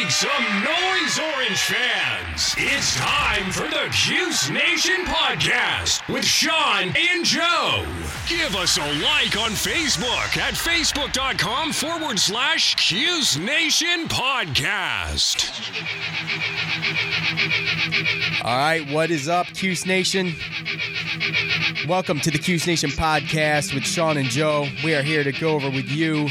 Make 0.00 0.12
some 0.12 0.44
noise, 0.62 1.18
Orange 1.18 1.58
fans! 1.58 2.54
It's 2.56 2.94
time 2.94 3.50
for 3.50 3.62
the 3.62 3.88
Cuse 3.90 4.48
Nation 4.48 5.04
podcast 5.06 6.08
with 6.12 6.24
Sean 6.24 6.94
and 6.96 7.24
Joe. 7.24 7.84
Give 8.28 8.54
us 8.54 8.76
a 8.76 8.92
like 9.02 9.36
on 9.36 9.50
Facebook 9.50 10.36
at 10.36 10.54
facebook.com 10.54 11.72
forward 11.72 12.20
slash 12.20 12.76
Cuse 12.76 13.38
Nation 13.38 14.06
podcast. 14.06 15.50
All 18.44 18.56
right, 18.56 18.88
what 18.92 19.10
is 19.10 19.28
up, 19.28 19.48
Cuse 19.48 19.84
Nation? 19.84 20.32
Welcome 21.88 22.20
to 22.20 22.30
the 22.30 22.38
Cuse 22.38 22.68
Nation 22.68 22.90
podcast 22.90 23.74
with 23.74 23.82
Sean 23.82 24.16
and 24.16 24.28
Joe. 24.28 24.68
We 24.84 24.94
are 24.94 25.02
here 25.02 25.24
to 25.24 25.32
go 25.32 25.56
over 25.56 25.68
with 25.68 25.90
you 25.90 26.28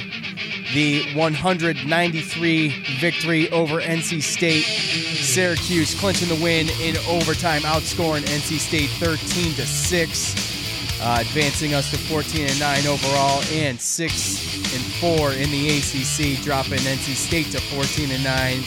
the 0.74 1.14
193 1.16 2.70
victory 3.00 3.50
over 3.58 3.82
NC 3.82 4.22
State. 4.22 4.64
Syracuse 4.64 6.00
clinching 6.00 6.30
the 6.30 6.42
win 6.44 6.70
in 6.80 6.96
overtime, 7.10 7.62
outscoring 7.64 8.22
NC 8.22 8.60
State 8.60 8.90
13 8.92 9.54
to 9.56 9.66
6, 9.66 11.02
uh, 11.02 11.18
advancing 11.22 11.74
us 11.74 11.90
to 11.90 11.98
14 11.98 12.46
and 12.46 12.60
9 12.60 12.86
overall 12.86 13.42
and 13.52 13.82
6 13.82 14.74
and 14.76 14.84
4 15.18 15.32
in 15.34 15.50
the 15.50 15.78
ACC, 15.78 16.40
dropping 16.44 16.78
NC 16.80 17.16
State 17.16 17.48
to 17.48 17.60
14 17.60 18.12
and 18.12 18.24
9 18.24 18.64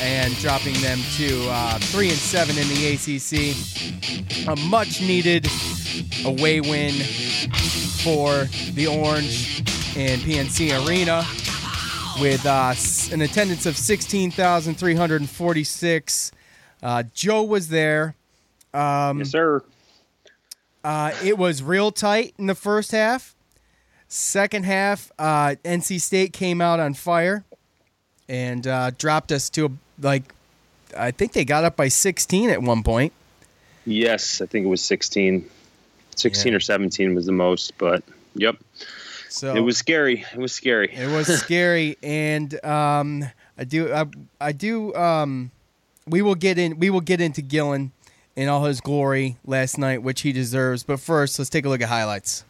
and 0.00 0.36
dropping 0.38 0.74
them 0.82 0.98
to 1.16 1.46
uh, 1.48 1.78
3 1.78 2.08
and 2.08 2.18
7 2.18 2.58
in 2.58 2.68
the 2.68 2.88
ACC. 2.90 4.48
A 4.48 4.56
much 4.68 5.00
needed 5.00 5.46
away 6.24 6.60
win 6.60 6.92
for 8.02 8.46
the 8.74 8.88
Orange 8.88 9.60
in 9.96 10.18
PNC 10.20 10.84
Arena 10.84 11.24
with 12.20 12.46
uh, 12.46 12.74
an 13.12 13.22
attendance 13.22 13.66
of 13.66 13.76
16,346. 13.76 16.32
Uh, 16.82 17.02
Joe 17.14 17.42
was 17.42 17.68
there. 17.68 18.14
Um, 18.72 19.18
yes, 19.18 19.30
sir. 19.30 19.62
Uh, 20.82 21.12
it 21.22 21.36
was 21.38 21.62
real 21.62 21.92
tight 21.92 22.34
in 22.38 22.46
the 22.46 22.54
first 22.54 22.92
half. 22.92 23.34
Second 24.08 24.64
half, 24.64 25.12
uh, 25.18 25.56
NC 25.64 26.00
State 26.00 26.32
came 26.32 26.60
out 26.60 26.78
on 26.78 26.94
fire 26.94 27.44
and 28.28 28.66
uh, 28.66 28.90
dropped 28.96 29.32
us 29.32 29.50
to 29.50 29.76
like, 30.00 30.34
I 30.96 31.10
think 31.10 31.32
they 31.32 31.44
got 31.44 31.64
up 31.64 31.76
by 31.76 31.88
16 31.88 32.50
at 32.50 32.62
one 32.62 32.82
point. 32.82 33.12
Yes, 33.86 34.40
I 34.40 34.46
think 34.46 34.66
it 34.66 34.68
was 34.68 34.82
16. 34.82 35.48
16 36.16 36.52
yeah. 36.52 36.56
or 36.56 36.60
17 36.60 37.14
was 37.14 37.26
the 37.26 37.32
most, 37.32 37.76
but 37.78 38.02
yep. 38.34 38.56
So 39.34 39.52
it 39.56 39.60
was 39.60 39.76
scary. 39.76 40.24
It 40.32 40.38
was 40.38 40.52
scary. 40.52 40.94
It 40.94 41.10
was 41.10 41.26
scary, 41.26 41.98
and 42.04 42.64
um, 42.64 43.24
I 43.58 43.64
do, 43.64 43.92
I, 43.92 44.06
I 44.40 44.52
do. 44.52 44.94
Um, 44.94 45.50
we 46.06 46.22
will 46.22 46.36
get 46.36 46.56
in. 46.56 46.78
We 46.78 46.88
will 46.88 47.00
get 47.00 47.20
into 47.20 47.42
Gillon 47.42 47.90
in 48.36 48.48
all 48.48 48.64
his 48.64 48.80
glory 48.80 49.36
last 49.44 49.76
night, 49.76 50.04
which 50.04 50.20
he 50.20 50.30
deserves. 50.30 50.84
But 50.84 51.00
first, 51.00 51.36
let's 51.40 51.50
take 51.50 51.64
a 51.64 51.68
look 51.68 51.80
at 51.80 51.88
highlights. 51.88 52.44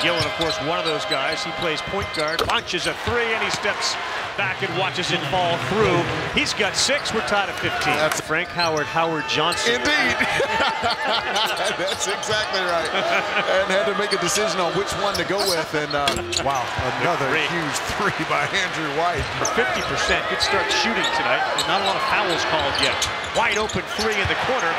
Gillon, 0.00 0.24
of 0.24 0.32
course, 0.38 0.58
one 0.60 0.78
of 0.78 0.86
those 0.86 1.04
guys. 1.04 1.44
He 1.44 1.50
plays 1.52 1.82
point 1.82 2.08
guard, 2.16 2.38
punches 2.38 2.86
a 2.86 2.94
three, 3.04 3.34
and 3.34 3.44
he 3.44 3.50
steps 3.50 3.94
back 4.38 4.62
and 4.62 4.70
watches 4.78 5.10
it 5.10 5.18
fall 5.34 5.58
through. 5.66 5.98
He's 6.30 6.54
got 6.54 6.78
six. 6.78 7.10
We're 7.12 7.26
tied 7.26 7.50
at 7.50 7.58
15. 7.58 7.74
That's 7.98 8.22
Frank 8.22 8.46
Howard, 8.54 8.86
Howard 8.86 9.26
Johnson. 9.26 9.82
Indeed. 9.82 10.14
That's 11.74 12.06
exactly 12.06 12.62
right. 12.62 12.86
and 12.86 13.66
had 13.66 13.90
to 13.90 13.98
make 13.98 14.14
a 14.14 14.22
decision 14.22 14.62
on 14.62 14.70
which 14.78 14.94
one 15.02 15.18
to 15.18 15.26
go 15.26 15.42
with. 15.50 15.66
And 15.74 15.90
uh, 15.90 16.06
wow, 16.46 16.62
another 17.02 17.26
three. 17.34 17.50
huge 17.50 17.76
three 17.98 18.22
by 18.30 18.46
Andrew 18.54 18.86
White. 18.94 19.26
50%. 19.58 19.82
Good 20.30 20.38
start 20.38 20.70
shooting 20.70 21.08
tonight. 21.18 21.42
And 21.58 21.66
not 21.66 21.82
a 21.82 21.86
lot 21.90 21.98
of 21.98 22.06
fouls 22.06 22.46
called 22.54 22.78
yet. 22.78 22.94
Wide 23.34 23.58
open 23.58 23.82
three 23.98 24.14
in 24.14 24.28
the 24.30 24.38
corner. 24.46 24.70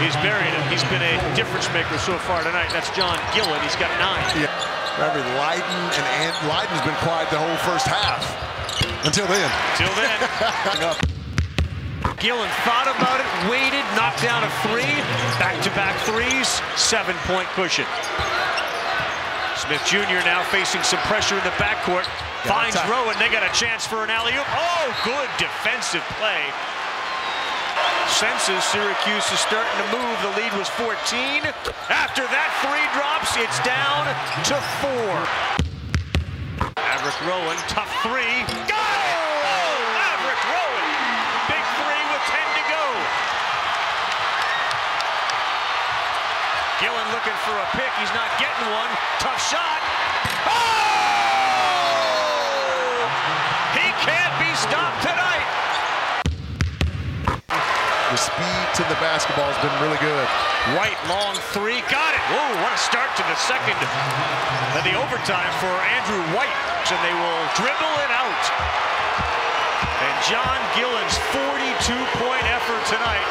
He's 0.00 0.16
buried 0.24 0.56
him. 0.56 0.64
He's 0.72 0.84
been 0.88 1.04
a 1.04 1.20
difference 1.36 1.68
maker 1.76 2.00
so 2.00 2.16
far 2.24 2.40
tonight. 2.40 2.72
That's 2.72 2.88
John 2.96 3.20
Gillon. 3.36 3.60
He's 3.60 3.76
got 3.76 3.92
nine. 4.00 4.24
Yeah. 4.40 4.48
Remember, 4.96 5.20
Lydon 5.36 5.84
and 6.00 6.06
Ant- 6.24 6.40
Lydon's 6.48 6.80
been 6.80 6.96
quiet 7.04 7.28
the 7.28 7.36
whole 7.40 7.56
first 7.68 7.84
half. 7.84 8.51
Until 9.04 9.26
then. 9.26 9.50
Until 9.76 9.92
then. 9.98 10.18
Gillon 12.22 12.50
thought 12.62 12.86
about 12.86 13.18
it, 13.18 13.26
waited, 13.50 13.82
knocked 13.98 14.22
down 14.22 14.46
a 14.46 14.50
three, 14.62 14.94
back-to-back 15.42 15.98
threes, 16.06 16.62
seven-point 16.78 17.50
cushion. 17.58 17.86
Smith 19.58 19.82
Jr. 19.86 20.22
now 20.22 20.42
facing 20.50 20.82
some 20.82 21.02
pressure 21.10 21.34
in 21.34 21.42
the 21.42 21.54
backcourt. 21.58 22.06
Finds 22.46 22.78
Rowan. 22.90 23.14
They 23.18 23.30
got 23.30 23.46
a 23.46 23.52
chance 23.54 23.86
for 23.86 24.02
an 24.02 24.10
alley-oop. 24.10 24.46
Oh, 24.54 24.86
good 25.06 25.30
defensive 25.38 26.02
play. 26.18 26.42
Senses 28.10 28.62
Syracuse 28.70 29.26
is 29.30 29.40
starting 29.42 29.76
to 29.82 29.88
move. 29.94 30.14
The 30.22 30.34
lead 30.38 30.52
was 30.58 30.68
14. 30.78 31.42
After 31.90 32.22
that 32.26 32.50
three 32.62 32.86
drops, 32.94 33.34
it's 33.38 33.58
down 33.62 34.10
to 34.50 34.58
four. 34.82 35.71
Rowan, 37.26 37.56
tough 37.68 37.86
three. 38.02 38.42
Go! 38.66 38.74
Oh, 38.74 39.78
Maverick 39.94 40.42
Rowan, 40.42 40.88
big 41.46 41.62
three 41.78 42.02
with 42.10 42.24
10 42.26 42.42
to 42.42 42.62
go. 42.66 42.82
Gillon 46.82 47.06
looking 47.14 47.38
for 47.46 47.54
a 47.54 47.66
pick. 47.78 47.94
He's 48.02 48.10
not 48.10 48.26
getting 48.42 48.66
one. 48.74 48.90
Tough 49.22 49.38
shot. 49.38 49.78
Oh! 50.50 50.66
He 53.78 53.86
can't 54.02 54.34
be 54.42 54.50
stopped 54.56 55.02
tonight. 55.02 55.21
To 58.80 58.88
the 58.88 58.96
basketball 59.04 59.52
has 59.52 59.60
been 59.60 59.76
really 59.84 60.00
good. 60.00 60.24
White, 60.80 60.96
long 61.04 61.36
three, 61.52 61.84
got 61.92 62.16
it. 62.16 62.22
Whoa, 62.32 62.64
what 62.64 62.72
a 62.72 62.80
start 62.80 63.12
to 63.20 63.24
the 63.28 63.36
second. 63.36 63.76
And 64.72 64.80
the 64.80 64.96
overtime 64.96 65.52
for 65.60 65.68
Andrew 65.68 66.24
White. 66.32 66.56
And 66.88 66.96
they 67.04 67.12
will 67.12 67.44
dribble 67.52 67.94
it 68.00 68.12
out. 68.16 68.44
And 70.00 70.14
John 70.24 70.56
Gillon's 70.72 71.16
42-point 71.36 72.46
effort 72.48 72.82
tonight 72.88 73.28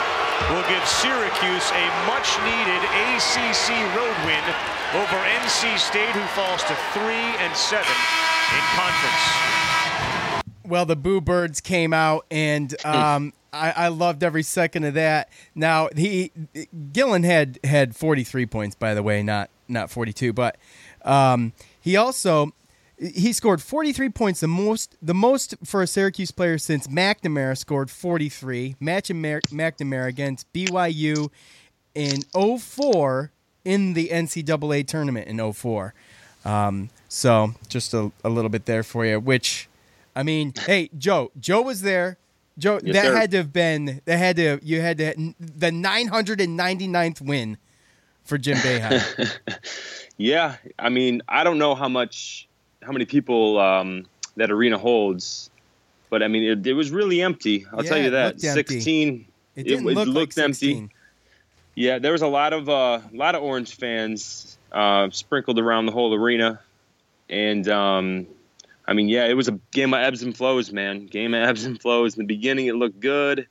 will 0.54 0.66
give 0.70 0.86
Syracuse 0.86 1.66
a 1.74 1.86
much-needed 2.06 2.82
ACC 3.18 3.82
road 3.98 4.18
win 4.30 4.46
over 4.94 5.18
NC 5.42 5.82
State, 5.82 6.14
who 6.14 6.26
falls 6.38 6.62
to 6.70 6.78
3 6.94 7.18
and 7.42 7.50
7 7.58 7.82
in 7.82 8.64
conference. 8.78 9.71
Well, 10.72 10.86
the 10.86 10.96
Boo 10.96 11.20
Birds 11.20 11.60
came 11.60 11.92
out 11.92 12.26
and 12.32 12.74
um, 12.86 13.34
I, 13.52 13.72
I, 13.72 13.88
loved 13.90 14.24
every 14.24 14.42
second 14.42 14.86
of 14.86 14.94
that. 14.94 15.28
Now 15.54 15.90
he 15.98 16.32
Gillon 16.94 17.24
had 17.24 17.60
had 17.66 17.94
43 17.94 18.46
points, 18.46 18.76
by 18.76 18.94
the 18.94 19.04
way, 19.04 19.22
not 19.22 19.50
not 19.68 19.92
42, 19.92 20.32
but 20.32 20.56
um, 21.04 21.52
he 21.82 21.98
also 21.98 22.54
he 22.98 23.34
scored 23.34 23.62
43 23.62 24.08
points, 24.12 24.40
the 24.40 24.48
most 24.48 24.96
the 25.02 25.14
most 25.14 25.56
for 25.66 25.82
a 25.82 25.88
Syracuse 25.88 26.32
player 26.32 26.58
since 26.58 26.88
McNamara 26.88 27.58
scored 27.58 27.92
43. 27.92 28.78
Matching 28.80 29.22
McNamara 29.22 30.08
against 30.08 30.54
BYU 30.54 31.32
in 31.94 32.22
04 32.32 33.34
in 33.66 33.94
the 33.94 34.08
NCAA 34.08 34.88
tournament 34.88 35.28
in 35.28 35.52
04. 35.52 35.94
Um, 36.46 36.92
so 37.10 37.56
just 37.68 37.94
a, 37.94 38.14
a 38.24 38.30
little 38.30 38.50
bit 38.50 38.66
there 38.66 38.84
for 38.84 39.06
you. 39.06 39.20
Which, 39.20 39.68
I 40.16 40.24
mean, 40.24 40.54
hey 40.66 40.90
Joe, 40.98 41.32
Joe 41.40 41.62
was 41.62 41.82
there. 41.82 42.18
Joe, 42.58 42.80
yes, 42.84 42.96
that 42.96 43.06
sir. 43.06 43.16
had 43.16 43.32
to 43.32 43.38
have 43.38 43.54
been 43.54 44.02
that 44.06 44.18
had 44.18 44.36
to 44.36 44.60
you 44.62 44.82
had 44.82 44.98
to 44.98 45.14
the 45.40 45.72
999th 45.72 47.22
win 47.22 47.58
for 48.24 48.38
Jim 48.38 48.58
Boeheim. 48.58 49.32
yeah, 50.18 50.58
I 50.78 50.90
mean, 50.90 51.22
I 51.28 51.44
don't 51.44 51.58
know 51.58 51.76
how 51.76 51.88
much 51.88 52.48
how 52.84 52.92
many 52.92 53.06
people 53.06 53.60
um, 53.60 54.06
that 54.36 54.52
arena 54.52 54.78
holds, 54.78 55.50
but 56.10 56.22
I 56.24 56.28
mean, 56.28 56.44
it, 56.44 56.68
it 56.68 56.74
was 56.74 56.92
really 56.92 57.22
empty. 57.22 57.66
I'll 57.72 57.84
yeah, 57.84 57.90
tell 57.90 58.02
you 58.02 58.10
that. 58.12 58.42
16 58.42 59.26
it, 59.56 59.68
it, 59.68 59.82
look 59.82 60.08
looked 60.08 60.38
like 60.38 60.46
empty. 60.46 60.90
Yeah, 61.76 62.00
there 62.00 62.12
was 62.12 62.22
a 62.22 62.28
lot 62.28 62.54
of 62.54 62.70
uh, 62.70 63.00
a 63.12 63.16
lot 63.16 63.36
of 63.36 63.44
Orange 63.44 63.76
fans 63.76 64.58
uh, 64.72 65.10
sprinkled 65.12 65.60
around 65.60 65.86
the 65.86 65.92
whole 65.92 66.14
arena, 66.14 66.60
and 67.30 67.68
um, 67.68 68.28
I 68.86 68.94
mean, 68.94 69.10
yeah, 69.10 69.26
it 69.26 69.34
was 69.34 69.48
a 69.48 69.60
game 69.72 69.94
of 69.94 70.00
ebbs 70.00 70.24
and 70.24 70.36
flows, 70.36 70.72
man. 70.72 71.06
Game 71.06 71.34
of 71.34 71.48
ebbs 71.48 71.66
and 71.66 71.80
flows. 71.82 72.16
In 72.16 72.20
the 72.20 72.28
beginning, 72.28 72.68
it 72.68 72.76
looked 72.76 73.00
good, 73.00 73.48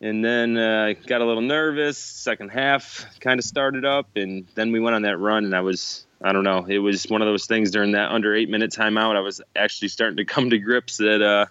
and 0.00 0.24
then 0.24 0.56
uh, 0.56 0.94
got 1.06 1.20
a 1.20 1.24
little 1.24 1.42
nervous. 1.42 1.98
Second 1.98 2.50
half 2.50 3.06
kind 3.20 3.38
of 3.38 3.44
started 3.44 3.84
up, 3.84 4.16
and 4.16 4.46
then 4.54 4.72
we 4.72 4.80
went 4.80 4.94
on 4.94 5.02
that 5.02 5.18
run, 5.18 5.44
and 5.44 5.54
I 5.54 5.60
was 5.60 6.06
I 6.24 6.32
don't 6.32 6.44
know. 6.44 6.66
It 6.68 6.78
was 6.78 7.04
one 7.04 7.20
of 7.20 7.26
those 7.26 7.46
things 7.46 7.70
during 7.70 7.92
that 7.92 8.12
under 8.12 8.34
eight 8.34 8.48
minute 8.48 8.70
timeout. 8.70 9.16
I 9.16 9.20
was 9.20 9.40
actually 9.56 9.88
starting 9.88 10.18
to 10.18 10.24
come 10.24 10.50
to 10.50 10.58
grips 10.58 10.98
that 10.98 11.20
uh, 11.20 11.46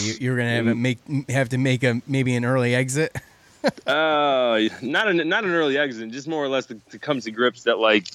you, 0.00 0.14
you're 0.20 0.36
gonna 0.36 0.64
have, 0.64 0.76
make 0.76 0.98
have 1.28 1.48
to 1.50 1.58
make 1.58 1.82
a 1.82 2.00
maybe 2.06 2.36
an 2.36 2.44
early 2.44 2.74
exit. 2.74 3.16
uh, 3.86 4.60
not 4.80 5.08
an 5.08 5.28
not 5.28 5.44
an 5.44 5.50
early 5.50 5.76
exit, 5.76 6.10
just 6.10 6.28
more 6.28 6.44
or 6.44 6.48
less 6.48 6.66
to, 6.66 6.76
to 6.90 6.98
come 6.98 7.20
to 7.20 7.30
grips 7.32 7.64
that 7.64 7.78
like 7.78 8.06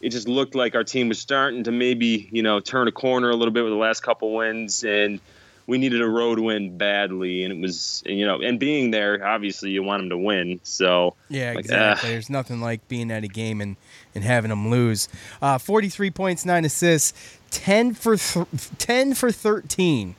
it 0.00 0.10
just 0.10 0.28
looked 0.28 0.54
like 0.54 0.74
our 0.74 0.84
team 0.84 1.08
was 1.08 1.18
starting 1.18 1.64
to 1.64 1.72
maybe 1.72 2.28
you 2.32 2.42
know 2.42 2.60
turn 2.60 2.88
a 2.88 2.92
corner 2.92 3.30
a 3.30 3.36
little 3.36 3.52
bit 3.52 3.62
with 3.62 3.72
the 3.72 3.78
last 3.78 4.02
couple 4.02 4.34
wins 4.34 4.84
and 4.84 5.20
we 5.68 5.76
needed 5.76 6.00
a 6.00 6.08
road 6.08 6.38
win 6.38 6.78
badly, 6.78 7.44
and 7.44 7.52
it 7.52 7.60
was 7.60 8.02
you 8.06 8.26
know, 8.26 8.40
and 8.40 8.58
being 8.58 8.90
there, 8.90 9.24
obviously 9.24 9.70
you 9.70 9.82
want 9.82 10.00
them 10.00 10.08
to 10.08 10.16
win. 10.16 10.60
So 10.62 11.14
yeah, 11.28 11.50
like, 11.50 11.66
exactly. 11.66 12.08
Uh, 12.08 12.12
There's 12.12 12.30
nothing 12.30 12.62
like 12.62 12.88
being 12.88 13.10
at 13.10 13.22
a 13.22 13.28
game 13.28 13.60
and 13.60 13.76
and 14.14 14.24
having 14.24 14.48
them 14.48 14.70
lose. 14.70 15.08
Uh, 15.42 15.58
43 15.58 16.10
points, 16.10 16.46
nine 16.46 16.64
assists, 16.64 17.38
10 17.50 17.92
for 17.92 18.16
th- 18.16 18.46
10 18.78 19.12
for 19.12 19.30
13, 19.30 20.14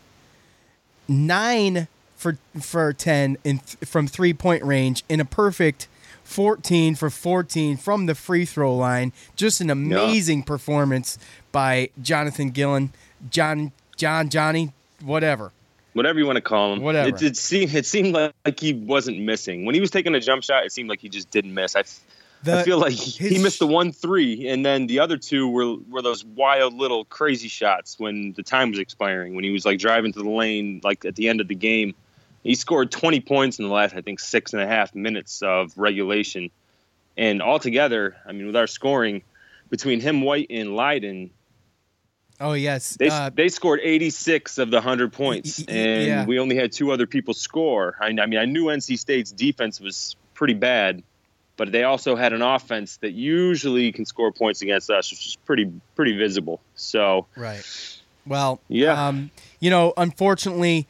nine 1.07 1.87
for 2.15 2.37
for 2.61 2.93
10 2.93 3.37
in 3.43 3.57
th- 3.57 3.77
from 3.89 4.07
three 4.07 4.33
point 4.33 4.63
range 4.63 5.03
in 5.09 5.19
a 5.19 5.25
perfect. 5.25 5.87
14 6.29 6.93
for 6.93 7.09
14 7.09 7.75
from 7.75 8.05
the 8.05 8.13
free 8.13 8.45
throw 8.45 8.75
line. 8.75 9.11
Just 9.35 9.61
an 9.61 9.71
amazing 9.71 10.39
yeah. 10.39 10.45
performance 10.45 11.17
by 11.51 11.89
Jonathan 12.03 12.51
Gillon. 12.51 12.93
John, 13.31 13.71
John, 13.97 14.29
Johnny, 14.29 14.71
whatever. 15.01 15.51
Whatever 15.93 16.19
you 16.19 16.27
want 16.27 16.35
to 16.35 16.41
call 16.41 16.73
him. 16.73 16.81
Whatever. 16.81 17.09
It, 17.09 17.21
it 17.23 17.35
seemed 17.35 17.73
it 17.73 17.85
seemed 17.87 18.13
like 18.13 18.59
he 18.59 18.73
wasn't 18.73 19.19
missing 19.19 19.65
when 19.65 19.73
he 19.73 19.81
was 19.81 19.89
taking 19.89 20.13
a 20.13 20.19
jump 20.19 20.43
shot. 20.43 20.65
It 20.65 20.71
seemed 20.71 20.87
like 20.87 20.99
he 20.99 21.09
just 21.09 21.31
didn't 21.31 21.55
miss. 21.55 21.75
I, 21.75 21.83
the, 22.43 22.59
I 22.59 22.63
feel 22.63 22.77
like 22.77 22.93
his, 22.93 23.17
he 23.17 23.41
missed 23.41 23.57
the 23.57 23.67
one 23.67 23.91
three, 23.91 24.47
and 24.47 24.63
then 24.63 24.85
the 24.85 24.99
other 24.99 25.17
two 25.17 25.49
were 25.49 25.77
were 25.89 26.03
those 26.03 26.23
wild 26.23 26.75
little 26.75 27.05
crazy 27.05 27.47
shots 27.47 27.99
when 27.99 28.33
the 28.33 28.43
time 28.43 28.69
was 28.69 28.79
expiring. 28.79 29.33
When 29.33 29.43
he 29.43 29.49
was 29.49 29.65
like 29.65 29.79
driving 29.79 30.13
to 30.13 30.19
the 30.19 30.29
lane, 30.29 30.79
like 30.83 31.05
at 31.05 31.15
the 31.15 31.27
end 31.27 31.41
of 31.41 31.47
the 31.47 31.55
game, 31.55 31.95
he 32.43 32.55
scored 32.55 32.91
20 32.91 33.21
points 33.21 33.59
in 33.59 33.65
the 33.65 33.71
last 33.71 33.95
I 33.95 34.01
think 34.01 34.19
six 34.19 34.53
and 34.53 34.61
a 34.61 34.67
half 34.67 34.95
minutes 34.95 35.41
of 35.41 35.77
regulation, 35.77 36.51
and 37.17 37.41
altogether, 37.41 38.17
I 38.25 38.31
mean, 38.31 38.47
with 38.47 38.55
our 38.55 38.67
scoring 38.67 39.23
between 39.69 39.99
him, 39.99 40.21
White, 40.21 40.47
and 40.49 40.75
Lydon, 40.75 41.31
Oh 42.41 42.53
yes, 42.53 42.95
they 42.95 43.09
uh, 43.09 43.29
they 43.33 43.49
scored 43.49 43.81
86 43.83 44.59
of 44.59 44.71
the 44.71 44.77
100 44.77 45.11
points, 45.11 45.59
and 45.67 46.07
yeah. 46.07 46.25
we 46.25 46.39
only 46.39 46.55
had 46.55 46.71
two 46.71 46.91
other 46.91 47.05
people 47.05 47.33
score. 47.33 47.97
I, 47.99 48.05
I, 48.05 48.25
mean, 48.27 48.37
I 48.37 48.45
knew 48.45 48.65
NC 48.65 48.97
State's 48.97 49.31
defense 49.31 49.81
was 49.81 50.15
pretty 50.35 50.53
bad, 50.53 51.03
but 51.57 51.73
they 51.73 51.83
also 51.83 52.15
had 52.15 52.31
an 52.31 52.41
offense 52.41 52.97
that 52.97 53.11
usually 53.11 53.91
can 53.91 54.05
score 54.05 54.31
points 54.31 54.61
against 54.61 54.89
us, 54.89 55.11
which 55.11 55.27
is 55.27 55.35
pretty 55.45 55.69
pretty 55.95 56.17
visible. 56.17 56.61
So 56.75 57.27
right, 57.35 57.65
well, 58.25 58.61
yeah, 58.69 59.07
um, 59.07 59.31
you 59.59 59.69
know, 59.69 59.91
unfortunately, 59.97 60.87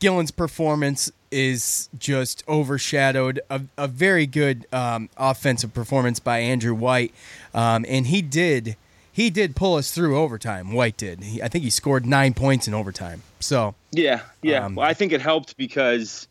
Gillon's 0.00 0.30
performance 0.30 1.10
is 1.30 1.88
just 1.98 2.44
overshadowed 2.48 3.40
a, 3.50 3.62
a 3.76 3.88
very 3.88 4.26
good 4.26 4.66
um, 4.72 5.08
offensive 5.16 5.74
performance 5.74 6.20
by 6.20 6.38
Andrew 6.38 6.74
White, 6.74 7.12
um, 7.52 7.84
and 7.88 8.06
he 8.06 8.22
did 8.22 8.76
he 9.12 9.30
did 9.30 9.54
pull 9.54 9.76
us 9.76 9.92
through 9.92 10.18
overtime. 10.18 10.72
White 10.72 10.96
did. 10.96 11.22
He, 11.22 11.42
I 11.42 11.48
think 11.48 11.62
he 11.62 11.70
scored 11.70 12.04
nine 12.04 12.34
points 12.34 12.66
in 12.66 12.74
overtime. 12.74 13.22
So 13.40 13.74
yeah, 13.92 14.22
yeah. 14.42 14.64
Um, 14.64 14.74
well, 14.74 14.88
I 14.88 14.94
think 14.94 15.12
it 15.12 15.20
helped 15.20 15.56
because 15.56 16.28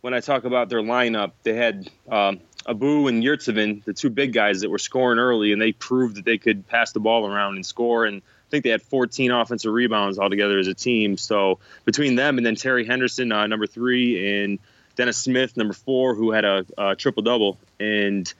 when 0.00 0.14
I 0.14 0.20
talk 0.20 0.44
about 0.44 0.68
their 0.68 0.82
lineup, 0.82 1.32
they 1.42 1.54
had 1.54 1.90
um, 2.10 2.40
Abu 2.66 3.08
and 3.08 3.22
Yurtseven, 3.22 3.84
the 3.84 3.92
two 3.92 4.10
big 4.10 4.32
guys 4.32 4.60
that 4.60 4.70
were 4.70 4.78
scoring 4.78 5.18
early, 5.18 5.52
and 5.52 5.60
they 5.60 5.72
proved 5.72 6.16
that 6.16 6.24
they 6.24 6.38
could 6.38 6.66
pass 6.68 6.92
the 6.92 7.00
ball 7.00 7.26
around 7.26 7.56
and 7.56 7.66
score. 7.66 8.04
And 8.04 8.22
think 8.52 8.64
they 8.64 8.70
had 8.70 8.82
14 8.82 9.30
offensive 9.30 9.72
rebounds 9.72 10.18
altogether 10.18 10.58
as 10.58 10.68
a 10.68 10.74
team. 10.74 11.16
So 11.16 11.58
between 11.86 12.16
them 12.16 12.36
and 12.36 12.46
then 12.46 12.54
Terry 12.54 12.84
Henderson, 12.84 13.32
uh, 13.32 13.46
number 13.46 13.66
three, 13.66 14.42
and 14.42 14.58
Dennis 14.94 15.16
Smith, 15.16 15.56
number 15.56 15.72
four, 15.72 16.14
who 16.14 16.32
had 16.32 16.44
a, 16.44 16.66
a 16.76 16.94
triple 16.94 17.22
double, 17.22 17.58
and 17.80 18.32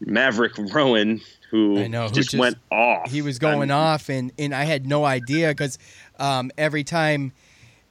Maverick 0.00 0.54
Rowan, 0.58 1.20
who 1.50 1.78
I 1.78 1.86
know, 1.86 2.08
who 2.08 2.14
just, 2.14 2.32
just, 2.32 2.40
went 2.40 2.58
off. 2.70 3.08
He 3.08 3.22
was 3.22 3.38
going 3.38 3.58
I 3.58 3.60
mean, 3.60 3.70
off, 3.70 4.08
and 4.08 4.32
and 4.38 4.52
I 4.52 4.64
had 4.64 4.86
no 4.86 5.04
idea 5.04 5.50
because 5.50 5.78
um, 6.18 6.50
every 6.58 6.82
time, 6.82 7.32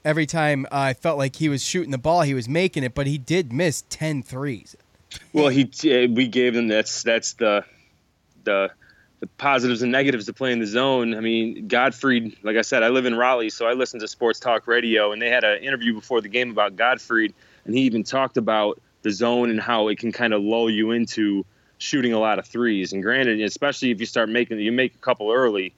every 0.04 0.25
time 0.25 0.68
I 0.69 0.94
felt 0.94 1.18
like 1.18 1.38
he 1.38 1.48
was 1.48 1.63
shooting 1.63 1.92
the 1.92 1.98
ball, 1.98 2.24
he 2.24 2.33
was 2.33 2.50
making 2.50 2.83
it, 2.83 2.94
but 2.94 3.07
he 3.07 3.18
did 3.18 3.54
miss 3.54 3.86
10 3.89 4.21
threes. 4.21 4.75
Well, 5.31 5.48
he 5.48 5.69
we 6.07 6.27
gave 6.27 6.57
him 6.57 6.68
that's 6.68 7.04
that's 7.04 7.33
the 7.33 7.63
the 8.44 8.71
the 9.23 9.27
positives 9.37 9.81
and 9.81 9.89
negatives 9.89 10.25
to 10.25 10.33
play 10.33 10.51
in 10.51 10.59
the 10.59 10.67
zone. 10.67 11.15
I 11.15 11.21
mean, 11.21 11.69
Gottfried, 11.69 12.35
like 12.43 12.57
I 12.57 12.61
said, 12.61 12.83
I 12.83 12.89
live 12.89 13.05
in 13.05 13.15
Raleigh, 13.15 13.51
so 13.51 13.65
I 13.65 13.71
listen 13.71 14.01
to 14.01 14.07
sports 14.09 14.37
talk 14.37 14.67
radio, 14.67 15.13
and 15.13 15.21
they 15.21 15.29
had 15.29 15.45
an 15.45 15.63
interview 15.63 15.93
before 15.93 16.19
the 16.19 16.27
game 16.27 16.51
about 16.51 16.75
Gottfried, 16.75 17.33
and 17.63 17.73
he 17.73 17.83
even 17.83 18.03
talked 18.03 18.35
about 18.35 18.81
the 19.01 19.11
zone 19.11 19.49
and 19.49 19.61
how 19.61 19.87
it 19.87 19.97
can 19.97 20.11
kind 20.11 20.33
of 20.33 20.41
lull 20.43 20.69
you 20.69 20.91
into 20.91 21.45
shooting 21.77 22.11
a 22.11 22.19
lot 22.19 22.37
of 22.37 22.45
threes. 22.45 22.91
And 22.91 23.01
granted, 23.01 23.39
especially 23.39 23.91
if 23.91 24.01
you 24.01 24.05
start 24.05 24.27
making 24.27 24.59
you 24.59 24.73
make 24.73 24.93
a 24.93 24.97
couple 24.97 25.31
early, 25.31 25.73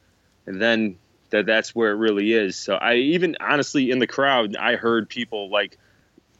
and 0.48 0.60
then 0.60 0.98
that 1.30 1.46
that's 1.46 1.76
where 1.76 1.92
it 1.92 1.98
really 1.98 2.34
is. 2.34 2.56
So 2.56 2.74
I 2.74 2.96
even 2.96 3.38
honestly 3.40 3.92
in 3.92 4.00
the 4.00 4.08
crowd, 4.08 4.56
I 4.56 4.76
heard 4.76 5.08
people 5.08 5.52
like 5.52 5.78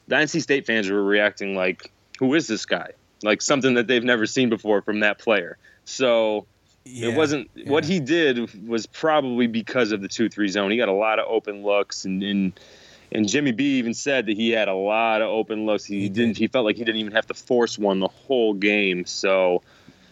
the 0.08 0.16
NC 0.16 0.42
State 0.42 0.66
fans 0.66 0.90
were 0.90 1.04
reacting 1.04 1.56
like, 1.56 1.92
"Who 2.18 2.34
is 2.34 2.48
this 2.48 2.66
guy?" 2.66 2.94
Like 3.22 3.44
something 3.44 3.76
that 3.76 3.86
they've 3.86 4.04
never 4.04 4.26
seen 4.26 4.50
before 4.50 4.82
from 4.82 5.02
that 5.02 5.20
player. 5.20 5.60
So 5.84 6.48
yeah, 6.86 7.10
it 7.10 7.18
wasn't 7.18 7.50
yeah. 7.56 7.70
what 7.70 7.84
he 7.84 8.00
did 8.00 8.68
was 8.68 8.86
probably 8.86 9.48
because 9.48 9.92
of 9.92 10.02
the 10.02 10.08
two 10.08 10.30
three 10.30 10.48
zone. 10.48 10.72
He 10.72 10.78
got 10.78 10.90
a 10.90 10.94
lot 10.94 11.20
of 11.20 11.26
open 11.28 11.64
looks 11.64 12.06
and. 12.06 12.24
and 12.24 12.60
and 13.12 13.30
Jimmy 13.30 13.52
B 13.52 13.78
even 13.78 13.94
said 13.94 14.26
that 14.26 14.36
he 14.36 14.50
had 14.50 14.68
a 14.68 14.74
lot 14.74 15.22
of 15.22 15.30
open 15.30 15.66
looks. 15.66 15.86
He, 15.86 16.02
he 16.02 16.10
didn't. 16.10 16.38
He 16.38 16.48
felt 16.48 16.66
like 16.66 16.76
he 16.76 16.84
didn't 16.84 17.00
even 17.00 17.14
have 17.14 17.28
to 17.28 17.34
force 17.34 17.78
one 17.78 18.00
the 18.00 18.08
whole 18.08 18.54
game. 18.54 19.06
So, 19.06 19.62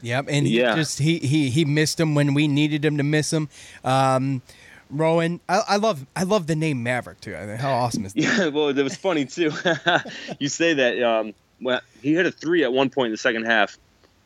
yep. 0.02 0.26
And 0.30 0.48
yeah. 0.48 0.70
he 0.70 0.76
just 0.76 1.00
he 1.00 1.18
he 1.18 1.50
he 1.50 1.66
missed 1.66 2.00
him 2.00 2.16
when 2.16 2.34
we 2.34 2.48
needed 2.48 2.86
him 2.86 2.98
to 2.98 3.04
miss 3.04 3.34
him. 3.34 3.50
Um, 3.84 4.42
Rowan, 4.90 5.40
I, 5.50 5.62
I, 5.70 5.76
love 5.78 6.06
I 6.16 6.24
love 6.24 6.48
the 6.48 6.56
name 6.56 6.84
Maverick 6.84 7.20
too. 7.20 7.36
I 7.36 7.46
mean, 7.46 7.58
how 7.58 7.74
awesome 7.74 8.06
is 8.06 8.14
that? 8.14 8.22
Yeah, 8.22 8.48
well, 8.48 8.70
it 8.70 8.82
was 8.82 8.96
funny 8.96 9.26
too. 9.26 9.52
you 10.40 10.48
say 10.50 10.76
that. 10.76 11.02
Um, 11.02 11.34
well, 11.62 11.82
he 12.02 12.14
hit 12.14 12.26
a 12.26 12.32
three 12.32 12.64
at 12.64 12.72
one 12.72 12.90
point 12.90 13.08
in 13.08 13.12
the 13.12 13.18
second 13.18 13.46
half, 13.46 13.78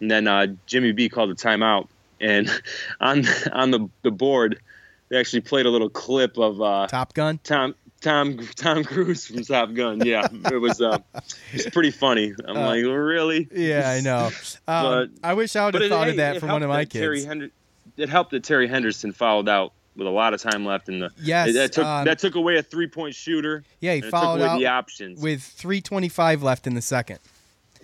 and 0.01 0.11
then 0.11 0.27
uh, 0.27 0.47
Jimmy 0.65 0.91
B 0.91 1.09
called 1.09 1.31
a 1.31 1.35
timeout. 1.35 1.87
And 2.19 2.49
on 2.99 3.25
on 3.51 3.71
the 3.71 3.89
the 4.01 4.11
board, 4.11 4.59
they 5.09 5.19
actually 5.19 5.41
played 5.41 5.65
a 5.65 5.69
little 5.69 5.89
clip 5.89 6.37
of 6.37 6.61
uh, 6.61 6.87
Top 6.87 7.13
Gun. 7.13 7.39
Tom 7.43 7.75
Tom 8.01 8.39
Tom 8.55 8.83
Cruise 8.83 9.27
from 9.27 9.43
Top 9.43 9.73
Gun. 9.73 10.05
Yeah, 10.05 10.27
it 10.51 10.61
was 10.61 10.81
uh, 10.81 10.99
it's 11.53 11.69
pretty 11.69 11.91
funny. 11.91 12.33
I'm 12.45 12.57
uh, 12.57 12.67
like, 12.67 12.83
really? 12.83 13.47
Yeah, 13.51 13.89
I 13.89 14.01
know. 14.01 14.29
Um, 14.69 14.83
but, 14.83 15.09
I 15.23 15.33
wish 15.33 15.55
I 15.55 15.63
would 15.63 15.75
have 15.75 15.89
thought 15.89 16.07
it, 16.07 16.11
of 16.11 16.17
that 16.17 16.39
from 16.41 16.49
one 16.49 16.61
of 16.61 16.67
my 16.67 16.83
kids. 16.83 17.01
Terry 17.01 17.23
Hender- 17.23 17.51
it 17.95 18.09
helped 18.09 18.31
that 18.31 18.43
Terry 18.43 18.67
Henderson 18.67 19.13
fouled 19.13 19.47
out 19.47 19.71
with 19.95 20.07
a 20.07 20.11
lot 20.11 20.33
of 20.33 20.41
time 20.41 20.65
left 20.65 20.89
in 20.89 20.99
the. 20.99 21.11
Yes, 21.17 21.53
that 21.53 21.71
took 21.71 21.85
um, 21.85 22.05
that 22.05 22.19
took 22.19 22.35
away 22.35 22.57
a 22.57 22.63
three 22.63 22.87
point 22.87 23.15
shooter. 23.15 23.63
Yeah, 23.79 23.95
he 23.95 24.01
fouled 24.01 24.41
out 24.41 24.59
the 24.59 24.67
options 24.67 25.21
with 25.21 25.39
3:25 25.39 26.41
left 26.41 26.67
in 26.67 26.75
the 26.75 26.81
second. 26.81 27.19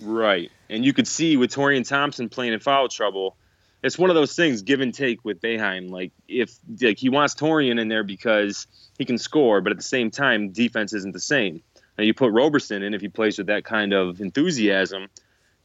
Right, 0.01 0.51
and 0.69 0.83
you 0.83 0.93
could 0.93 1.07
see 1.07 1.37
with 1.37 1.53
Taurean 1.53 1.87
Thompson 1.87 2.27
playing 2.27 2.53
in 2.53 2.59
foul 2.59 2.89
trouble 2.89 3.35
it's 3.83 3.97
one 3.97 4.09
of 4.09 4.15
those 4.15 4.35
things 4.35 4.61
give 4.61 4.79
and 4.79 4.93
take 4.93 5.23
with 5.25 5.41
Boeheim. 5.41 5.91
Like 5.91 6.11
if 6.27 6.55
like 6.81 6.97
he 6.97 7.09
wants 7.09 7.35
Taurean 7.35 7.79
in 7.79 7.89
there 7.89 8.03
because 8.03 8.65
he 8.97 9.05
can 9.05 9.17
score, 9.17 9.61
but 9.61 9.71
at 9.71 9.77
the 9.77 9.83
same 9.83 10.09
time 10.09 10.49
defense 10.49 10.93
isn't 10.93 11.11
the 11.11 11.19
same. 11.19 11.61
And 11.97 12.07
you 12.07 12.13
put 12.13 12.31
Roberson 12.31 12.81
in 12.81 12.93
if 12.93 13.01
he 13.01 13.09
plays 13.09 13.37
with 13.37 13.47
that 13.47 13.65
kind 13.65 13.93
of 13.93 14.21
enthusiasm, 14.21 15.09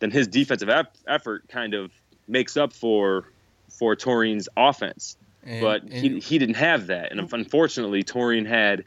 then 0.00 0.10
his 0.10 0.28
defensive 0.28 0.68
effort 1.06 1.48
kind 1.48 1.74
of 1.74 1.92
makes 2.26 2.56
up 2.56 2.72
for 2.72 3.30
for 3.70 3.94
Taurean's 3.94 4.48
offense. 4.56 5.16
And, 5.44 5.60
but 5.60 5.82
and, 5.82 5.92
he 5.92 6.18
he 6.18 6.38
didn't 6.38 6.56
have 6.56 6.88
that, 6.88 7.12
and 7.12 7.32
unfortunately, 7.32 8.02
Taurean 8.02 8.46
had 8.46 8.84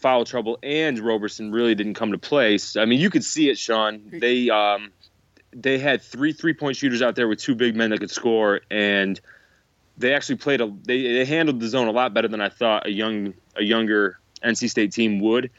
foul 0.00 0.24
trouble, 0.24 0.58
and 0.62 0.98
Roberson 0.98 1.52
really 1.52 1.74
didn't 1.74 1.94
come 1.94 2.12
to 2.12 2.18
play. 2.18 2.58
So, 2.58 2.82
I 2.82 2.86
mean, 2.86 2.98
you 2.98 3.10
could 3.10 3.22
see 3.22 3.48
it, 3.48 3.58
Sean. 3.58 4.02
They 4.10 4.50
um, 4.50 4.90
they 5.52 5.78
had 5.78 6.02
three 6.02 6.32
three 6.32 6.54
point 6.54 6.76
shooters 6.76 7.02
out 7.02 7.16
there 7.16 7.28
with 7.28 7.38
two 7.38 7.54
big 7.54 7.76
men 7.76 7.90
that 7.90 8.00
could 8.00 8.10
score, 8.10 8.60
and 8.70 9.20
they 9.98 10.14
actually 10.14 10.36
played 10.36 10.60
a 10.60 10.72
they, 10.84 11.02
they 11.02 11.24
handled 11.24 11.60
the 11.60 11.68
zone 11.68 11.88
a 11.88 11.92
lot 11.92 12.14
better 12.14 12.28
than 12.28 12.40
I 12.40 12.48
thought 12.48 12.86
a 12.86 12.90
young 12.90 13.34
a 13.56 13.62
younger 13.62 14.18
NC 14.42 14.70
State 14.70 14.92
team 14.92 15.20
would. 15.20 15.50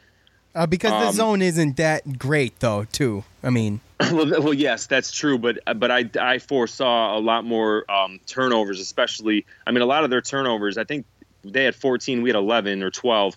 Uh, 0.54 0.66
because 0.66 0.92
um, 0.92 1.06
the 1.06 1.12
zone 1.12 1.42
isn't 1.42 1.76
that 1.78 2.18
great, 2.18 2.60
though. 2.60 2.84
Too, 2.84 3.24
I 3.42 3.50
mean. 3.50 3.80
well, 4.12 4.42
well, 4.42 4.54
yes, 4.54 4.86
that's 4.86 5.10
true, 5.10 5.36
but 5.36 5.58
but 5.76 5.90
I, 5.90 6.08
I 6.20 6.38
foresaw 6.38 7.18
a 7.18 7.20
lot 7.20 7.44
more 7.44 7.90
um, 7.90 8.20
turnovers, 8.26 8.80
especially. 8.80 9.46
I 9.66 9.72
mean, 9.72 9.82
a 9.82 9.86
lot 9.86 10.04
of 10.04 10.10
their 10.10 10.20
turnovers. 10.20 10.78
I 10.78 10.84
think 10.84 11.06
they 11.42 11.64
had 11.64 11.74
14, 11.74 12.22
we 12.22 12.30
had 12.30 12.36
11 12.36 12.82
or 12.82 12.90
12, 12.90 13.36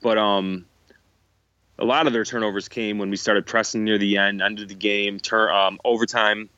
but 0.00 0.18
um, 0.18 0.66
a 1.78 1.84
lot 1.84 2.06
of 2.06 2.12
their 2.12 2.24
turnovers 2.24 2.68
came 2.68 2.98
when 2.98 3.10
we 3.10 3.16
started 3.16 3.46
pressing 3.46 3.84
near 3.84 3.98
the 3.98 4.16
end, 4.18 4.42
end 4.42 4.58
of 4.60 4.68
the 4.68 4.74
game, 4.74 5.18
tur- 5.20 5.50
um, 5.52 5.78
overtime, 5.84 6.48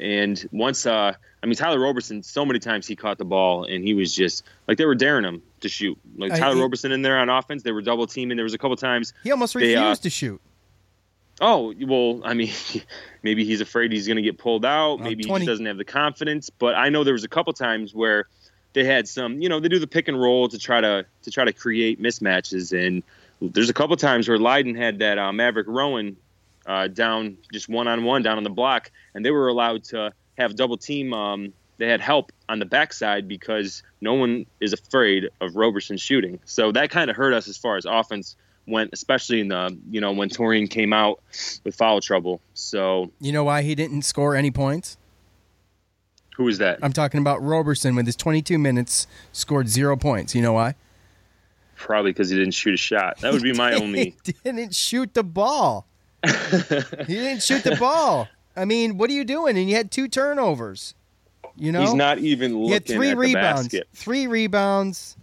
And 0.00 0.48
once, 0.52 0.86
uh, 0.86 1.12
I 1.42 1.46
mean, 1.46 1.54
Tyler 1.56 1.80
Roberson, 1.80 2.22
so 2.22 2.44
many 2.44 2.58
times 2.58 2.86
he 2.86 2.94
caught 2.96 3.18
the 3.18 3.24
ball 3.24 3.64
and 3.64 3.82
he 3.82 3.94
was 3.94 4.14
just 4.14 4.44
like 4.68 4.76
they 4.78 4.84
were 4.84 4.94
daring 4.94 5.24
him 5.24 5.42
to 5.60 5.68
shoot. 5.68 5.98
Like 6.16 6.32
Uh, 6.32 6.36
Tyler 6.36 6.56
he- 6.56 6.60
Roberson 6.62 6.92
in 6.92 7.02
there 7.02 7.18
on 7.18 7.28
offense, 7.28 7.62
they 7.62 7.72
were 7.72 7.82
double 7.82 8.06
teaming. 8.06 8.36
There 8.36 8.44
was 8.44 8.54
a 8.54 8.58
couple 8.58 8.76
times. 8.76 9.12
He 9.24 9.30
almost 9.32 9.54
They, 9.54 9.74
refused 9.74 10.02
uh, 10.02 10.02
to 10.02 10.10
shoot. 10.10 10.40
Oh 11.40 11.72
well, 11.86 12.20
I 12.24 12.34
mean, 12.34 12.50
maybe 13.22 13.44
he's 13.44 13.60
afraid 13.60 13.92
he's 13.92 14.06
going 14.06 14.16
to 14.16 14.22
get 14.22 14.38
pulled 14.38 14.64
out. 14.64 14.96
Well, 14.96 15.08
Maybe 15.08 15.22
he 15.24 15.28
20 15.28 15.44
just 15.46 15.52
doesn't 15.52 15.66
have 15.66 15.78
the 15.78 15.84
confidence. 15.84 16.50
But 16.50 16.74
I 16.74 16.88
know 16.88 17.04
there 17.04 17.12
was 17.14 17.24
a 17.24 17.28
couple 17.28 17.52
times 17.52 17.94
where 17.94 18.26
they 18.72 18.84
had 18.84 19.08
some, 19.08 19.40
you 19.40 19.48
know, 19.48 19.60
they 19.60 19.68
do 19.68 19.78
the 19.78 19.86
pick 19.86 20.08
and 20.08 20.20
roll 20.20 20.48
to 20.48 20.58
try 20.58 20.80
to 20.80 21.06
to 21.22 21.30
try 21.30 21.44
to 21.44 21.52
create 21.52 22.02
mismatches. 22.02 22.76
And 22.76 23.02
there's 23.40 23.70
a 23.70 23.74
couple 23.74 23.96
times 23.96 24.28
where 24.28 24.38
Lydon 24.38 24.74
had 24.74 24.98
that 25.00 25.18
uh, 25.18 25.32
Maverick 25.32 25.66
Rowan 25.68 26.16
uh, 26.66 26.88
down 26.88 27.38
just 27.52 27.68
one 27.68 27.88
on 27.88 28.04
one 28.04 28.22
down 28.22 28.36
on 28.36 28.44
the 28.44 28.50
block, 28.50 28.90
and 29.14 29.24
they 29.24 29.30
were 29.30 29.48
allowed 29.48 29.84
to 29.84 30.12
have 30.36 30.56
double 30.56 30.76
team. 30.76 31.12
Um, 31.12 31.52
they 31.78 31.88
had 31.88 32.00
help 32.00 32.32
on 32.48 32.58
the 32.58 32.66
backside 32.66 33.28
because 33.28 33.82
no 34.00 34.14
one 34.14 34.46
is 34.60 34.72
afraid 34.72 35.28
of 35.40 35.54
Roberson 35.54 35.96
shooting. 35.96 36.40
So 36.44 36.72
that 36.72 36.90
kind 36.90 37.08
of 37.10 37.16
hurt 37.16 37.32
us 37.32 37.48
as 37.48 37.56
far 37.56 37.76
as 37.76 37.84
offense 37.84 38.36
went, 38.66 38.90
especially 38.92 39.40
in 39.40 39.48
the 39.48 39.78
you 39.90 40.00
know 40.00 40.12
when 40.12 40.28
Taurean 40.28 40.68
came 40.68 40.92
out 40.92 41.20
with 41.64 41.74
foul 41.74 42.00
trouble. 42.00 42.40
So 42.54 43.10
You 43.20 43.32
know 43.32 43.44
why 43.44 43.62
he 43.62 43.74
didn't 43.74 44.02
score 44.02 44.34
any 44.34 44.50
points? 44.50 44.96
who 46.38 46.44
was 46.44 46.58
that? 46.58 46.78
I'm 46.82 46.92
talking 46.92 47.20
about 47.20 47.42
Roberson 47.42 47.96
with 47.96 48.06
his 48.06 48.14
22 48.14 48.58
minutes 48.58 49.08
scored 49.32 49.68
zero 49.68 49.96
points. 49.96 50.36
You 50.36 50.42
know 50.42 50.52
why? 50.52 50.76
Probably 51.78 52.10
because 52.10 52.28
he 52.28 52.36
didn't 52.36 52.54
shoot 52.54 52.74
a 52.74 52.76
shot. 52.76 53.18
That 53.20 53.32
would 53.32 53.42
be 53.42 53.52
my 53.54 53.72
only. 53.80 54.14
He 54.24 54.32
didn't 54.44 54.74
shoot 54.74 55.14
the 55.14 55.22
ball. 55.22 55.86
he 56.26 56.32
didn't 57.06 57.42
shoot 57.42 57.62
the 57.64 57.76
ball. 57.78 58.28
I 58.56 58.64
mean, 58.64 58.98
what 58.98 59.08
are 59.08 59.12
you 59.12 59.24
doing? 59.24 59.56
And 59.56 59.70
you 59.70 59.76
had 59.76 59.90
two 59.90 60.08
turnovers. 60.08 60.94
You 61.56 61.72
know, 61.72 61.80
He's 61.80 61.94
not 61.94 62.18
even 62.18 62.52
he 62.64 62.70
had 62.70 62.82
looking 62.82 62.96
three 62.96 63.08
at 63.10 63.14
the 63.14 63.16
rebounds, 63.20 63.62
basket. 63.62 63.88
three 63.94 64.26
rebounds, 64.26 65.16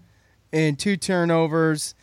and 0.52 0.80
two 0.80 0.98
turnovers. 0.98 1.96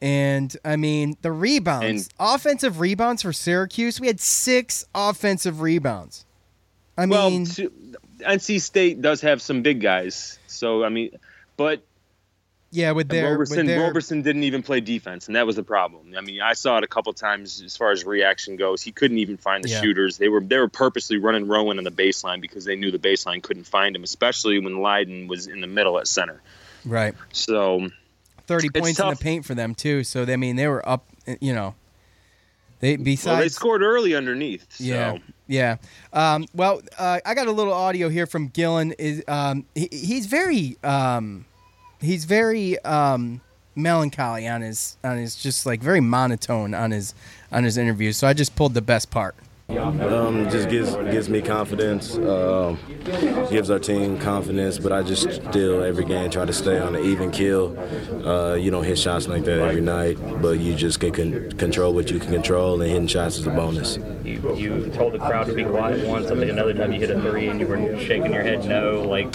And 0.00 0.54
I 0.64 0.76
mean, 0.76 1.16
the 1.22 1.32
rebounds, 1.32 2.08
offensive 2.18 2.80
rebounds 2.80 3.22
for 3.22 3.32
Syracuse, 3.32 4.00
we 4.00 4.06
had 4.06 4.20
six 4.20 4.84
offensive 4.94 5.60
rebounds. 5.60 6.24
I 6.96 7.06
well, 7.06 7.30
mean, 7.30 7.44
to- 7.46 7.72
NC 8.20 8.60
State 8.60 9.00
does 9.02 9.20
have 9.20 9.40
some 9.42 9.62
big 9.62 9.80
guys, 9.80 10.38
so 10.46 10.84
I 10.84 10.88
mean, 10.88 11.10
but 11.56 11.82
yeah, 12.70 12.92
with 12.92 13.08
their, 13.08 13.30
Roberson, 13.30 13.56
with 13.58 13.66
their 13.66 13.80
Roberson 13.80 14.22
didn't 14.22 14.42
even 14.44 14.62
play 14.62 14.80
defense, 14.80 15.26
and 15.26 15.36
that 15.36 15.46
was 15.46 15.56
the 15.56 15.62
problem. 15.62 16.14
I 16.16 16.20
mean, 16.20 16.40
I 16.42 16.52
saw 16.52 16.78
it 16.78 16.84
a 16.84 16.86
couple 16.86 17.12
times 17.14 17.62
as 17.62 17.76
far 17.76 17.92
as 17.92 18.04
reaction 18.04 18.56
goes. 18.56 18.82
He 18.82 18.92
couldn't 18.92 19.18
even 19.18 19.36
find 19.38 19.64
the 19.64 19.68
Yeah. 19.70 19.80
shooters. 19.80 20.18
They 20.18 20.28
were 20.28 20.40
they 20.40 20.58
were 20.58 20.68
purposely 20.68 21.16
running 21.16 21.48
Rowan 21.48 21.78
on 21.78 21.84
the 21.84 21.90
baseline 21.90 22.40
because 22.40 22.64
they 22.64 22.76
knew 22.76 22.90
the 22.90 22.98
baseline 22.98 23.42
couldn't 23.42 23.64
find 23.64 23.96
him, 23.96 24.02
especially 24.04 24.58
when 24.58 24.78
Lydon 24.78 25.28
was 25.28 25.46
in 25.46 25.60
the 25.60 25.66
middle 25.66 25.98
at 25.98 26.06
center. 26.08 26.42
right. 26.84 27.14
So 27.32 27.88
30 28.46 28.66
It's 28.68 28.80
points 28.80 29.00
in 29.00 29.08
the 29.08 29.16
paint 29.16 29.44
for 29.44 29.54
them 29.54 29.74
too. 29.74 30.04
So 30.04 30.22
I 30.24 30.36
mean, 30.36 30.56
they 30.56 30.68
were 30.68 30.86
up. 30.88 31.06
You 31.40 31.54
know, 31.54 31.74
they 32.80 32.96
besides. 32.96 33.26
well, 33.26 33.36
they 33.38 33.48
scored 33.48 33.82
early 33.82 34.14
underneath. 34.14 34.66
So. 34.74 34.84
Yeah, 34.84 35.18
yeah. 35.46 35.76
Um, 36.12 36.46
well, 36.54 36.80
uh, 36.98 37.20
I 37.26 37.34
got 37.34 37.46
a 37.46 37.52
little 37.52 37.72
audio 37.74 38.08
here 38.08 38.26
from 38.26 38.48
Gillon. 38.48 38.92
Is 38.92 39.22
um, 39.28 39.66
he, 39.74 39.88
he's 39.90 40.26
very 40.26 40.76
um, 40.84 41.44
he's 42.00 42.24
very 42.24 42.78
um, 42.84 43.40
melancholy 43.74 44.46
on 44.48 44.60
his 44.60 44.96
on 45.04 45.16
his 45.16 45.36
just 45.36 45.66
like 45.66 45.80
very 45.80 46.00
monotone 46.00 46.74
on 46.74 46.90
his 46.90 47.14
on 47.52 47.64
his 47.64 47.76
interviews. 47.76 48.16
So 48.16 48.26
I 48.26 48.32
just 48.32 48.56
pulled 48.56 48.74
the 48.74 48.82
best 48.82 49.10
part. 49.10 49.34
Um, 49.78 50.48
just 50.48 50.70
gives 50.70 50.94
gives 50.96 51.28
me 51.28 51.42
confidence, 51.42 52.16
um, 52.16 52.78
gives 53.50 53.68
our 53.70 53.78
team 53.78 54.18
confidence. 54.18 54.78
But 54.78 54.92
I 54.92 55.02
just 55.02 55.30
still 55.30 55.82
every 55.82 56.06
game 56.06 56.30
try 56.30 56.46
to 56.46 56.54
stay 56.54 56.78
on 56.78 56.94
the 56.94 57.02
even 57.02 57.30
kill. 57.30 57.78
Uh, 58.26 58.54
you 58.54 58.70
don't 58.70 58.84
hit 58.84 58.98
shots 58.98 59.28
like 59.28 59.44
that 59.44 59.60
every 59.60 59.82
night, 59.82 60.16
but 60.40 60.58
you 60.58 60.74
just 60.74 61.00
can 61.00 61.12
con- 61.12 61.52
control 61.58 61.92
what 61.92 62.10
you 62.10 62.18
can 62.18 62.32
control, 62.32 62.80
and 62.80 62.90
hitting 62.90 63.06
shots 63.08 63.36
is 63.36 63.46
a 63.46 63.50
bonus. 63.50 63.98
You, 64.24 64.56
you 64.56 64.90
told 64.94 65.12
the 65.12 65.18
crowd 65.18 65.46
to 65.48 65.52
be 65.54 65.64
quiet 65.64 66.06
once, 66.06 66.30
and 66.30 66.40
then 66.40 66.48
another 66.48 66.72
time 66.72 66.92
you 66.92 67.00
hit 67.00 67.10
a 67.10 67.20
three 67.20 67.48
and 67.48 67.60
you 67.60 67.66
were 67.66 67.78
shaking 68.00 68.32
your 68.32 68.42
head 68.42 68.64
no. 68.64 69.02
Like 69.02 69.26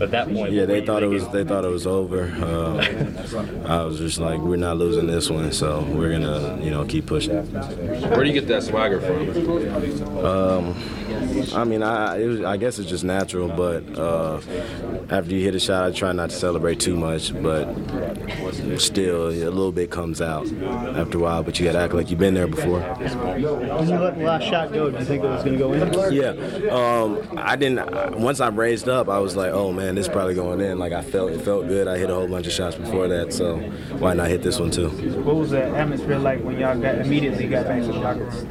at 0.00 0.12
that 0.12 0.32
point, 0.32 0.52
Yeah, 0.52 0.64
they 0.64 0.86
thought 0.86 1.02
it 1.02 1.08
was 1.08 1.26
they 1.30 1.42
thought 1.42 1.64
it 1.64 1.70
was 1.70 1.88
over. 1.88 2.24
Um, 2.24 3.66
I 3.66 3.82
was 3.82 3.98
just 3.98 4.18
like, 4.18 4.40
we're 4.40 4.56
not 4.56 4.76
losing 4.76 5.08
this 5.08 5.28
one, 5.28 5.50
so 5.50 5.82
we're 5.90 6.12
gonna 6.12 6.60
you 6.62 6.70
know 6.70 6.84
keep 6.84 7.06
pushing. 7.06 7.34
Where 8.10 8.22
do 8.22 8.26
you 8.26 8.32
get 8.32 8.46
that 8.46 8.62
swagger 8.62 9.00
from? 9.00 9.71
I 11.54 11.64
mean, 11.64 11.82
I 11.82 12.18
was, 12.18 12.42
I 12.42 12.56
guess 12.56 12.78
it's 12.78 12.88
just 12.88 13.04
natural, 13.04 13.48
but 13.48 13.98
uh, 13.98 14.40
after 15.10 15.34
you 15.34 15.42
hit 15.44 15.54
a 15.54 15.60
shot, 15.60 15.84
I 15.84 15.90
try 15.92 16.12
not 16.12 16.30
to 16.30 16.36
celebrate 16.36 16.80
too 16.80 16.96
much, 16.96 17.32
but 17.42 17.66
still 18.78 19.28
a 19.28 19.50
little 19.50 19.72
bit 19.72 19.90
comes 19.90 20.20
out 20.20 20.46
after 20.96 21.18
a 21.18 21.20
while. 21.20 21.42
But 21.42 21.58
you 21.58 21.66
gotta 21.66 21.80
act 21.80 21.94
like 21.94 22.10
you've 22.10 22.18
been 22.18 22.34
there 22.34 22.46
before. 22.46 22.80
When 22.80 23.40
you 23.40 23.50
let 23.50 24.18
the 24.18 24.24
last 24.24 24.44
shot 24.44 24.72
go, 24.72 24.90
did 24.90 25.00
you 25.00 25.06
think 25.06 25.24
it 25.24 25.28
was 25.28 25.42
going 25.44 25.58
to 25.58 25.64
go 25.64 25.72
in? 25.72 26.12
Yeah, 26.12 26.70
um, 26.70 27.38
I 27.38 27.56
didn't. 27.56 28.18
Once 28.20 28.40
I 28.40 28.48
raised 28.48 28.88
up, 28.88 29.08
I 29.08 29.18
was 29.18 29.36
like, 29.36 29.52
oh 29.52 29.72
man, 29.72 29.94
this 29.94 30.06
is 30.06 30.12
probably 30.12 30.34
going 30.34 30.60
in. 30.60 30.78
Like 30.78 30.92
I 30.92 31.02
felt 31.02 31.32
it 31.32 31.40
felt 31.40 31.66
good. 31.68 31.88
I 31.88 31.98
hit 31.98 32.10
a 32.10 32.14
whole 32.14 32.28
bunch 32.28 32.46
of 32.46 32.52
shots 32.52 32.76
before 32.76 33.08
that, 33.08 33.32
so 33.32 33.56
why 33.98 34.14
not 34.14 34.28
hit 34.28 34.42
this 34.42 34.58
one 34.58 34.70
too? 34.70 34.88
What 35.22 35.36
was 35.36 35.50
the 35.50 35.64
atmosphere 35.64 36.18
like 36.18 36.42
when 36.42 36.58
y'all 36.58 36.78
got 36.78 36.98
immediately 36.98 37.48
got 37.48 37.66
back 37.66 37.80
to 37.82 37.86
the 37.88 37.92
lockers? 37.94 38.44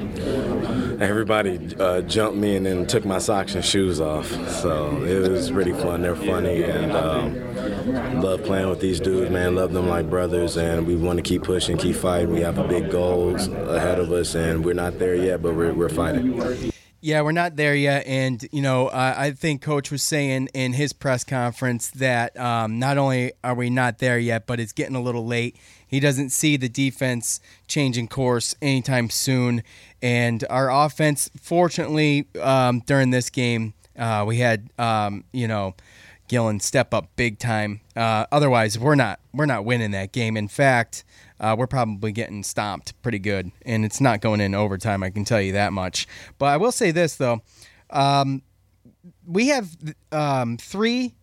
Everybody 1.12 1.76
uh, 1.78 2.00
jumped 2.04 2.38
me 2.38 2.56
and 2.56 2.66
then 2.66 2.88
took 2.88 3.04
my 3.04 3.18
socks 3.18 3.54
and 3.54 3.66
shoes 3.66 4.00
off. 4.00 4.28
So 4.62 5.04
it 5.04 5.30
was 5.30 5.52
pretty 5.52 5.74
fun. 5.74 6.04
They're 6.04 6.16
funny 6.16 6.64
and 6.64 6.94
um, 6.94 8.22
love 8.22 8.46
playing 8.46 8.70
with 8.70 8.80
these 8.80 9.02
dudes, 9.02 9.30
man. 9.30 9.54
Love 9.56 9.74
them 9.74 9.90
like 9.90 10.10
brothers, 10.10 10.56
and 10.56 10.88
we 10.88 10.96
want 10.96 11.18
to 11.18 11.22
keep 11.22 11.44
pushing, 11.44 11.76
keep 11.76 11.98
fighting. 11.98 12.32
We 12.32 12.40
have 12.40 12.56
big 12.70 12.90
goals 12.90 13.50
ahead 13.50 14.00
of 14.00 14.10
us, 14.14 14.36
and 14.36 14.64
we're 14.64 14.74
not 14.74 15.00
there 15.00 15.16
yet, 15.16 15.42
but 15.42 15.54
we're, 15.54 15.74
we're 15.74 15.90
fighting. 15.90 16.72
Yeah, 17.02 17.24
we're 17.24 17.32
not 17.32 17.56
there 17.56 17.76
yet, 17.76 18.06
and 18.06 18.48
you 18.52 18.62
know, 18.62 18.88
I, 18.88 19.26
I 19.26 19.32
think 19.32 19.64
Coach 19.64 19.90
was 19.92 20.04
saying 20.04 20.50
in 20.54 20.72
his 20.74 20.94
press 20.94 21.24
conference 21.24 21.90
that 21.90 22.40
um, 22.40 22.78
not 22.80 23.00
only 23.00 23.34
are 23.44 23.56
we 23.56 23.70
not 23.72 23.98
there 23.98 24.20
yet, 24.20 24.46
but 24.46 24.60
it's 24.60 24.72
getting 24.72 24.96
a 24.96 25.02
little 25.02 25.26
late. 25.26 25.58
He 25.88 26.00
doesn't 26.00 26.30
see 26.30 26.58
the 26.58 26.70
defense 26.70 27.42
changing 27.68 28.08
course 28.08 28.56
anytime 28.62 29.10
soon, 29.10 29.64
and 30.02 30.44
our 30.50 30.72
offense, 30.72 31.30
fortunately, 31.40 32.28
um, 32.42 32.80
during 32.86 33.12
this 33.12 33.30
game, 33.30 33.74
uh, 33.98 34.24
we 34.28 34.38
had 34.38 34.70
um, 34.78 35.24
you 35.32 35.48
know. 35.48 35.76
Gillon 36.28 36.62
step 36.62 36.94
up 36.94 37.10
big 37.18 37.40
time. 37.40 37.82
Uh, 37.94 38.26
otherwise, 38.32 38.80
we're 38.80 38.96
not 38.96 39.20
we're 39.34 39.46
not 39.46 39.66
winning 39.66 39.92
that 39.92 40.14
game. 40.14 40.38
In 40.38 40.48
fact, 40.48 41.04
uh, 41.42 41.58
we're 41.60 41.68
probably 41.68 42.14
getting 42.14 42.42
stomped 42.42 42.94
pretty 43.02 43.20
good, 43.20 43.52
and 43.66 43.84
it's 43.84 44.00
not 44.00 44.22
going 44.22 44.40
in 44.40 44.56
overtime. 44.56 45.04
I 45.04 45.10
can 45.10 45.26
tell 45.26 45.42
you 45.42 45.52
that 45.52 45.74
much. 45.74 46.08
But 46.38 46.46
I 46.46 46.56
will 46.56 46.72
say 46.72 46.92
this 46.92 47.18
though, 47.18 47.42
um, 47.90 48.44
we 49.28 49.50
have 49.50 49.76
um, 50.14 50.56
three 50.56 51.16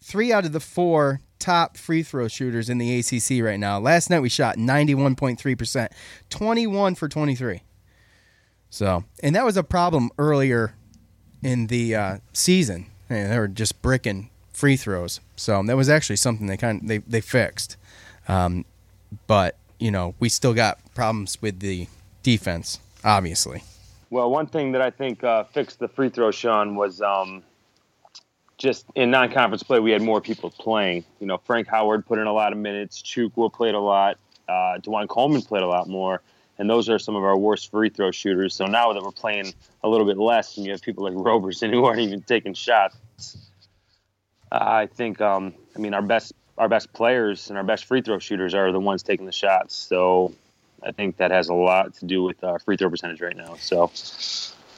three 0.00 0.32
out 0.32 0.46
of 0.46 0.52
the 0.52 0.60
four 0.60 1.20
top 1.44 1.76
free 1.76 2.02
throw 2.02 2.26
shooters 2.26 2.70
in 2.70 2.78
the 2.78 2.98
ACC 2.98 3.44
right 3.44 3.60
now. 3.60 3.78
Last 3.78 4.08
night 4.08 4.20
we 4.20 4.30
shot 4.30 4.56
ninety 4.56 4.94
one 4.94 5.14
point 5.14 5.38
three 5.38 5.54
percent, 5.54 5.92
twenty 6.30 6.66
one 6.66 6.94
for 6.94 7.06
twenty 7.06 7.34
three. 7.34 7.60
So, 8.70 9.04
and 9.22 9.36
that 9.36 9.44
was 9.44 9.58
a 9.58 9.62
problem 9.62 10.10
earlier 10.16 10.74
in 11.42 11.66
the 11.66 11.94
uh, 11.94 12.18
season. 12.32 12.86
And 13.10 13.30
they 13.30 13.38
were 13.38 13.48
just 13.48 13.82
bricking 13.82 14.30
free 14.54 14.76
throws. 14.76 15.20
So 15.36 15.62
that 15.62 15.76
was 15.76 15.90
actually 15.90 16.16
something 16.16 16.46
they 16.46 16.56
kind 16.56 16.80
of, 16.80 16.88
they 16.88 16.98
they 16.98 17.20
fixed. 17.20 17.76
Um, 18.26 18.64
but 19.26 19.56
you 19.78 19.90
know, 19.90 20.14
we 20.18 20.30
still 20.30 20.54
got 20.54 20.78
problems 20.94 21.42
with 21.42 21.60
the 21.60 21.88
defense, 22.22 22.78
obviously. 23.04 23.62
Well, 24.08 24.30
one 24.30 24.46
thing 24.46 24.72
that 24.72 24.80
I 24.80 24.90
think 24.90 25.22
uh, 25.22 25.44
fixed 25.44 25.78
the 25.78 25.88
free 25.88 26.08
throw, 26.08 26.30
Sean, 26.30 26.74
was 26.74 27.02
um, 27.02 27.42
just 28.58 28.86
in 28.94 29.10
non-conference 29.10 29.62
play. 29.62 29.80
We 29.80 29.90
had 29.90 30.02
more 30.02 30.20
people 30.20 30.50
playing. 30.50 31.04
You 31.20 31.26
know, 31.26 31.38
Frank 31.38 31.68
Howard 31.68 32.06
put 32.06 32.18
in 32.18 32.26
a 32.26 32.32
lot 32.32 32.52
of 32.52 32.58
minutes. 32.58 33.02
Chukwu 33.02 33.52
played 33.52 33.74
a 33.74 33.80
lot. 33.80 34.18
Uh, 34.48 34.78
DaJuan 34.78 35.08
Coleman 35.08 35.42
played 35.42 35.62
a 35.62 35.66
lot 35.66 35.88
more, 35.88 36.20
and 36.58 36.68
those 36.68 36.88
are 36.88 36.98
some 36.98 37.16
of 37.16 37.24
our 37.24 37.36
worst 37.36 37.70
free 37.70 37.88
throw 37.88 38.10
shooters. 38.10 38.54
So 38.54 38.66
now 38.66 38.92
that 38.92 39.02
we're 39.02 39.10
playing 39.10 39.54
a 39.82 39.88
little 39.88 40.06
bit 40.06 40.18
less, 40.18 40.56
and 40.56 40.66
you 40.66 40.72
have 40.72 40.82
people 40.82 41.04
like 41.04 41.14
Roberson 41.16 41.72
who 41.72 41.84
aren't 41.84 42.00
even 42.00 42.22
taking 42.22 42.54
shots, 42.54 42.96
I 44.52 44.86
think. 44.86 45.20
Um, 45.20 45.54
I 45.74 45.78
mean, 45.78 45.94
our 45.94 46.02
best 46.02 46.32
our 46.56 46.68
best 46.68 46.92
players 46.92 47.48
and 47.48 47.58
our 47.58 47.64
best 47.64 47.84
free 47.86 48.00
throw 48.00 48.18
shooters 48.18 48.54
are 48.54 48.70
the 48.70 48.80
ones 48.80 49.02
taking 49.02 49.26
the 49.26 49.32
shots. 49.32 49.74
So 49.74 50.32
I 50.82 50.92
think 50.92 51.16
that 51.16 51.30
has 51.30 51.48
a 51.48 51.54
lot 51.54 51.94
to 51.94 52.06
do 52.06 52.22
with 52.22 52.44
our 52.44 52.58
free 52.58 52.76
throw 52.76 52.90
percentage 52.90 53.20
right 53.20 53.36
now. 53.36 53.56
So 53.58 53.90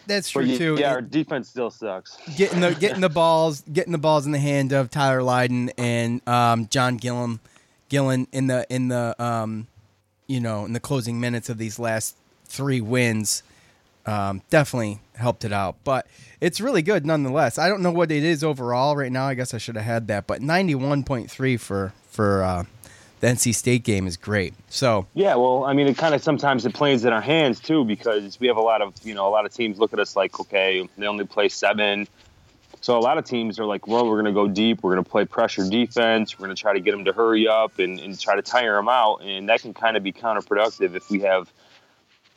That's 0.07 0.31
true 0.31 0.57
too. 0.57 0.77
Yeah, 0.79 0.93
our 0.93 1.01
defense 1.03 1.49
still 1.49 1.71
sucks. 1.71 2.17
getting 2.37 2.61
the 2.61 2.75
getting 2.75 3.01
the 3.01 3.09
balls 3.23 3.63
getting 3.73 3.93
the 3.93 3.99
balls 3.99 4.27
in 4.27 4.33
the 4.33 4.39
hand 4.39 4.73
of 4.73 4.91
Tyler 4.91 5.23
Lydon 5.23 5.71
and 5.77 6.27
um, 6.29 6.69
John 6.69 6.97
Gillum, 6.97 7.41
Gillon 7.89 8.29
in 8.33 8.47
the 8.47 8.67
in 8.71 8.89
the 8.89 9.15
um, 9.23 9.67
you 10.27 10.41
know 10.41 10.65
in 10.65 10.73
the 10.73 10.81
closing 10.81 11.19
minutes 11.21 11.49
of 11.49 11.59
these 11.59 11.79
last 11.79 12.17
three 12.47 12.81
wins. 12.81 13.43
um, 14.07 14.41
definitely 14.51 15.01
helped 15.17 15.45
it 15.45 15.53
out. 15.53 15.75
But 15.83 16.07
it's 16.41 16.61
really 16.61 16.83
good 16.83 17.05
nonetheless. 17.05 17.59
I 17.59 17.69
don't 17.69 17.83
know 17.83 17.91
what 17.91 18.13
it 18.13 18.23
is 18.23 18.45
overall 18.45 18.95
right 18.97 19.11
now. 19.11 19.27
I 19.27 19.35
guess 19.35 19.53
I 19.53 19.59
should 19.59 19.75
have 19.77 19.85
had 19.85 20.07
that, 20.09 20.27
but 20.29 20.41
ninety 20.43 20.75
one 20.77 21.03
point 21.03 21.29
three 21.31 21.57
for 21.57 21.93
for 22.09 22.43
uh, 22.45 22.65
the 23.21 23.27
NC 23.29 23.55
State 23.55 23.85
game 23.85 24.07
is 24.07 24.17
great. 24.17 24.55
So 24.69 25.07
yeah, 25.15 25.35
well, 25.37 25.65
I 25.65 25.73
mean, 25.73 25.87
it 25.87 25.97
kind 25.97 26.15
of 26.15 26.23
sometimes 26.23 26.67
it 26.67 26.75
plays 26.75 27.05
in 27.05 27.13
our 27.13 27.21
hands 27.21 27.61
too 27.61 27.85
because 27.85 28.39
we 28.41 28.47
have 28.47 28.57
a 28.57 28.63
lot 28.63 28.83
of 28.83 28.95
you 29.05 29.15
know 29.15 29.27
a 29.29 29.31
lot 29.31 29.47
of 29.47 29.53
teams 29.53 29.79
look 29.79 29.93
at 29.93 29.99
us 29.99 30.17
like 30.17 30.39
okay 30.41 30.89
they 30.99 31.07
only 31.07 31.25
play 31.25 31.49
seven. 31.49 32.09
So 32.83 32.97
a 32.97 33.01
lot 33.01 33.19
of 33.19 33.25
teams 33.25 33.59
are 33.59 33.65
like, 33.65 33.89
well, 33.89 34.07
we're 34.07 34.23
going 34.23 34.27
to 34.27 34.33
go 34.33 34.47
deep. 34.47 34.83
We're 34.83 34.95
going 34.95 35.05
to 35.05 35.11
play 35.11 35.25
pressure 35.25 35.69
defense. 35.69 36.39
We're 36.39 36.47
going 36.47 36.55
to 36.55 36.61
try 36.61 36.75
to 36.75 36.79
get 36.79 36.93
them 36.93 37.07
to 37.07 37.13
hurry 37.13 37.49
up 37.49 37.79
and, 37.79 37.99
and 37.99 38.21
try 38.21 38.37
to 38.37 38.43
tire 38.43 38.77
them 38.77 38.89
out. 38.89 39.23
And 39.25 39.49
that 39.49 39.63
can 39.63 39.75
kind 39.75 39.97
of 39.97 40.03
be 40.03 40.13
counterproductive 40.13 40.95
if 40.95 41.11
we 41.11 41.21
have 41.21 41.51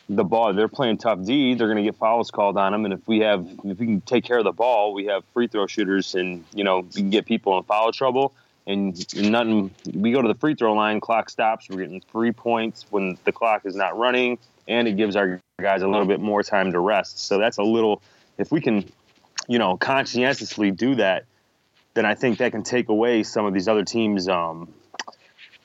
the 0.10 0.24
ball. 0.24 0.54
They're 0.54 0.68
playing 0.68 0.98
tough 0.98 1.24
D. 1.24 1.54
They're 1.54 1.68
going 1.68 1.78
to 1.78 1.84
get 1.84 1.96
fouls 1.98 2.32
called 2.32 2.58
on 2.58 2.72
them. 2.72 2.86
And 2.86 2.94
if 2.94 3.08
we 3.08 3.20
have, 3.20 3.48
if 3.64 3.80
we 3.80 3.86
can 3.86 4.02
take 4.02 4.24
care 4.24 4.40
of 4.40 4.44
the 4.44 4.52
ball, 4.52 4.94
we 4.94 5.06
have 5.06 5.24
free 5.34 5.48
throw 5.48 5.68
shooters, 5.68 6.16
and 6.16 6.44
you 6.54 6.64
know 6.64 6.80
we 6.80 7.02
can 7.02 7.10
get 7.10 7.26
people 7.26 7.58
in 7.58 7.64
foul 7.64 7.92
trouble. 7.92 8.34
And 8.70 9.32
nothing. 9.32 9.72
We 9.94 10.12
go 10.12 10.22
to 10.22 10.28
the 10.28 10.40
free 10.40 10.56
throw 10.56 10.74
line. 10.74 11.02
Clock 11.02 11.30
stops. 11.30 11.68
We're 11.70 11.80
getting 11.82 12.02
three 12.02 12.32
points 12.32 12.86
when 12.90 13.18
the 13.26 13.32
clock 13.32 13.66
is 13.66 13.76
not 13.76 13.98
running, 13.98 14.38
and 14.68 14.88
it 14.88 14.96
gives 14.96 15.16
our 15.16 15.42
guys 15.60 15.82
a 15.82 15.88
little 15.88 16.06
bit 16.06 16.22
more 16.22 16.44
time 16.44 16.72
to 16.72 16.80
rest. 16.80 17.20
So 17.20 17.38
that's 17.40 17.58
a 17.58 17.64
little. 17.64 18.02
If 18.38 18.52
we 18.52 18.62
can 18.62 18.86
you 19.50 19.58
know, 19.58 19.76
conscientiously 19.76 20.72
do 20.72 20.96
that, 20.96 21.26
then 21.96 22.06
I 22.06 22.14
think 22.14 22.38
that 22.38 22.52
can 22.52 22.64
take 22.64 22.88
away 22.88 23.24
some 23.24 23.46
of 23.46 23.54
these 23.54 23.68
other 23.68 23.84
teams' 23.84 24.30
um, 24.30 24.72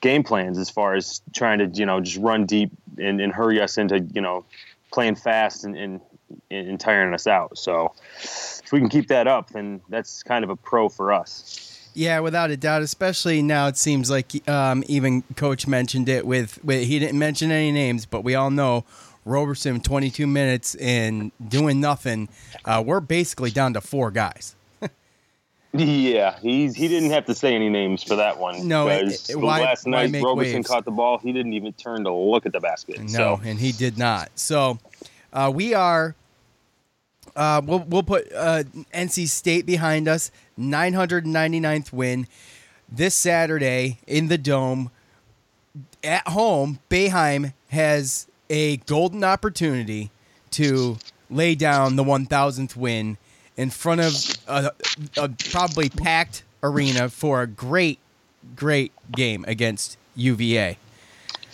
game 0.01 0.23
plans 0.23 0.57
as 0.57 0.71
far 0.71 0.95
as 0.95 1.21
trying 1.33 1.59
to, 1.59 1.67
you 1.67 1.85
know, 1.85 2.01
just 2.01 2.17
run 2.17 2.45
deep 2.47 2.71
and, 2.97 3.21
and 3.21 3.31
hurry 3.31 3.61
us 3.61 3.77
into, 3.77 3.99
you 3.99 4.21
know, 4.21 4.43
playing 4.91 5.15
fast 5.15 5.65
and, 5.65 5.77
and, 5.77 6.01
and 6.49 6.79
tiring 6.79 7.13
us 7.13 7.27
out. 7.27 7.59
So 7.59 7.93
if 8.19 8.71
we 8.71 8.79
can 8.79 8.89
keep 8.89 9.09
that 9.09 9.27
up, 9.27 9.51
then 9.51 9.81
that's 9.87 10.23
kind 10.23 10.43
of 10.43 10.49
a 10.49 10.55
pro 10.55 10.89
for 10.89 11.13
us. 11.13 11.74
Yeah, 11.95 12.19
without 12.19 12.51
a 12.51 12.57
doubt. 12.57 12.81
Especially 12.81 13.41
now, 13.41 13.67
it 13.67 13.77
seems 13.77 14.11
like 14.11 14.47
um, 14.47 14.83
even 14.87 15.23
coach 15.35 15.65
mentioned 15.65 16.09
it 16.09 16.27
with, 16.27 16.63
with 16.63 16.85
he 16.85 16.99
didn't 16.99 17.17
mention 17.17 17.51
any 17.51 17.71
names, 17.71 18.05
but 18.05 18.21
we 18.21 18.35
all 18.35 18.51
know 18.51 18.83
Roberson 19.23 19.79
22 19.79 20.27
minutes 20.27 20.75
and 20.75 21.31
doing 21.47 21.79
nothing. 21.79 22.29
Uh, 22.65 22.83
we're 22.85 22.99
basically 22.99 23.49
down 23.49 23.73
to 23.73 23.81
four 23.81 24.11
guys. 24.11 24.55
yeah, 25.73 26.37
he's 26.41 26.75
he 26.75 26.87
didn't 26.87 27.11
have 27.11 27.25
to 27.25 27.35
say 27.35 27.55
any 27.55 27.69
names 27.69 28.03
for 28.03 28.17
that 28.17 28.37
one. 28.37 28.67
No, 28.67 28.87
it, 28.87 29.29
it, 29.29 29.35
why, 29.35 29.61
last 29.61 29.87
night 29.87 30.13
Roberson 30.13 30.57
waves? 30.57 30.67
caught 30.67 30.85
the 30.85 30.91
ball. 30.91 31.17
He 31.17 31.33
didn't 31.33 31.53
even 31.53 31.73
turn 31.73 32.03
to 32.03 32.13
look 32.13 32.45
at 32.45 32.53
the 32.53 32.59
basket. 32.59 32.99
No, 32.99 33.07
so. 33.07 33.41
and 33.43 33.59
he 33.59 33.71
did 33.71 33.97
not. 33.97 34.29
So 34.35 34.79
uh, 35.33 35.51
we 35.53 35.73
are. 35.73 36.15
Uh, 37.35 37.61
we'll 37.65 37.79
we'll 37.79 38.03
put 38.03 38.31
uh, 38.33 38.63
NC 38.93 39.27
State 39.27 39.65
behind 39.65 40.07
us. 40.07 40.31
999th 40.59 41.91
win 41.91 42.27
this 42.89 43.15
Saturday 43.15 43.99
in 44.07 44.27
the 44.27 44.37
dome 44.37 44.91
at 46.03 46.27
home. 46.27 46.79
Boeheim 46.89 47.53
has 47.69 48.27
a 48.49 48.77
golden 48.77 49.23
opportunity 49.23 50.11
to 50.51 50.97
lay 51.29 51.55
down 51.55 51.95
the 51.95 52.03
1000th 52.03 52.75
win 52.75 53.17
in 53.57 53.69
front 53.69 54.01
of 54.01 54.13
a, 54.47 54.71
a 55.17 55.29
probably 55.49 55.89
packed 55.89 56.43
arena 56.61 57.09
for 57.09 57.41
a 57.41 57.47
great, 57.47 57.99
great 58.55 58.91
game 59.11 59.43
against 59.47 59.97
UVA. 60.15 60.77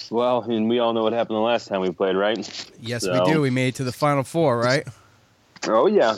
Well, 0.10 0.41
and 0.41 0.67
we 0.67 0.79
all 0.79 0.93
know 0.93 1.03
what 1.03 1.13
happened 1.13 1.38
the 1.38 1.41
last 1.41 1.67
time 1.67 1.79
we 1.81 1.89
played, 1.91 2.15
right? 2.15 2.38
Yes, 2.81 3.03
So- 3.03 3.13
we 3.24 3.31
do. 3.31 3.41
We 3.41 3.50
made 3.50 3.70
it 3.70 3.75
to 3.75 3.84
the 3.84 3.91
final 3.93 4.24
four, 4.24 4.60
right? 4.60 4.86
Oh 5.67 5.88
yeah. 5.88 6.17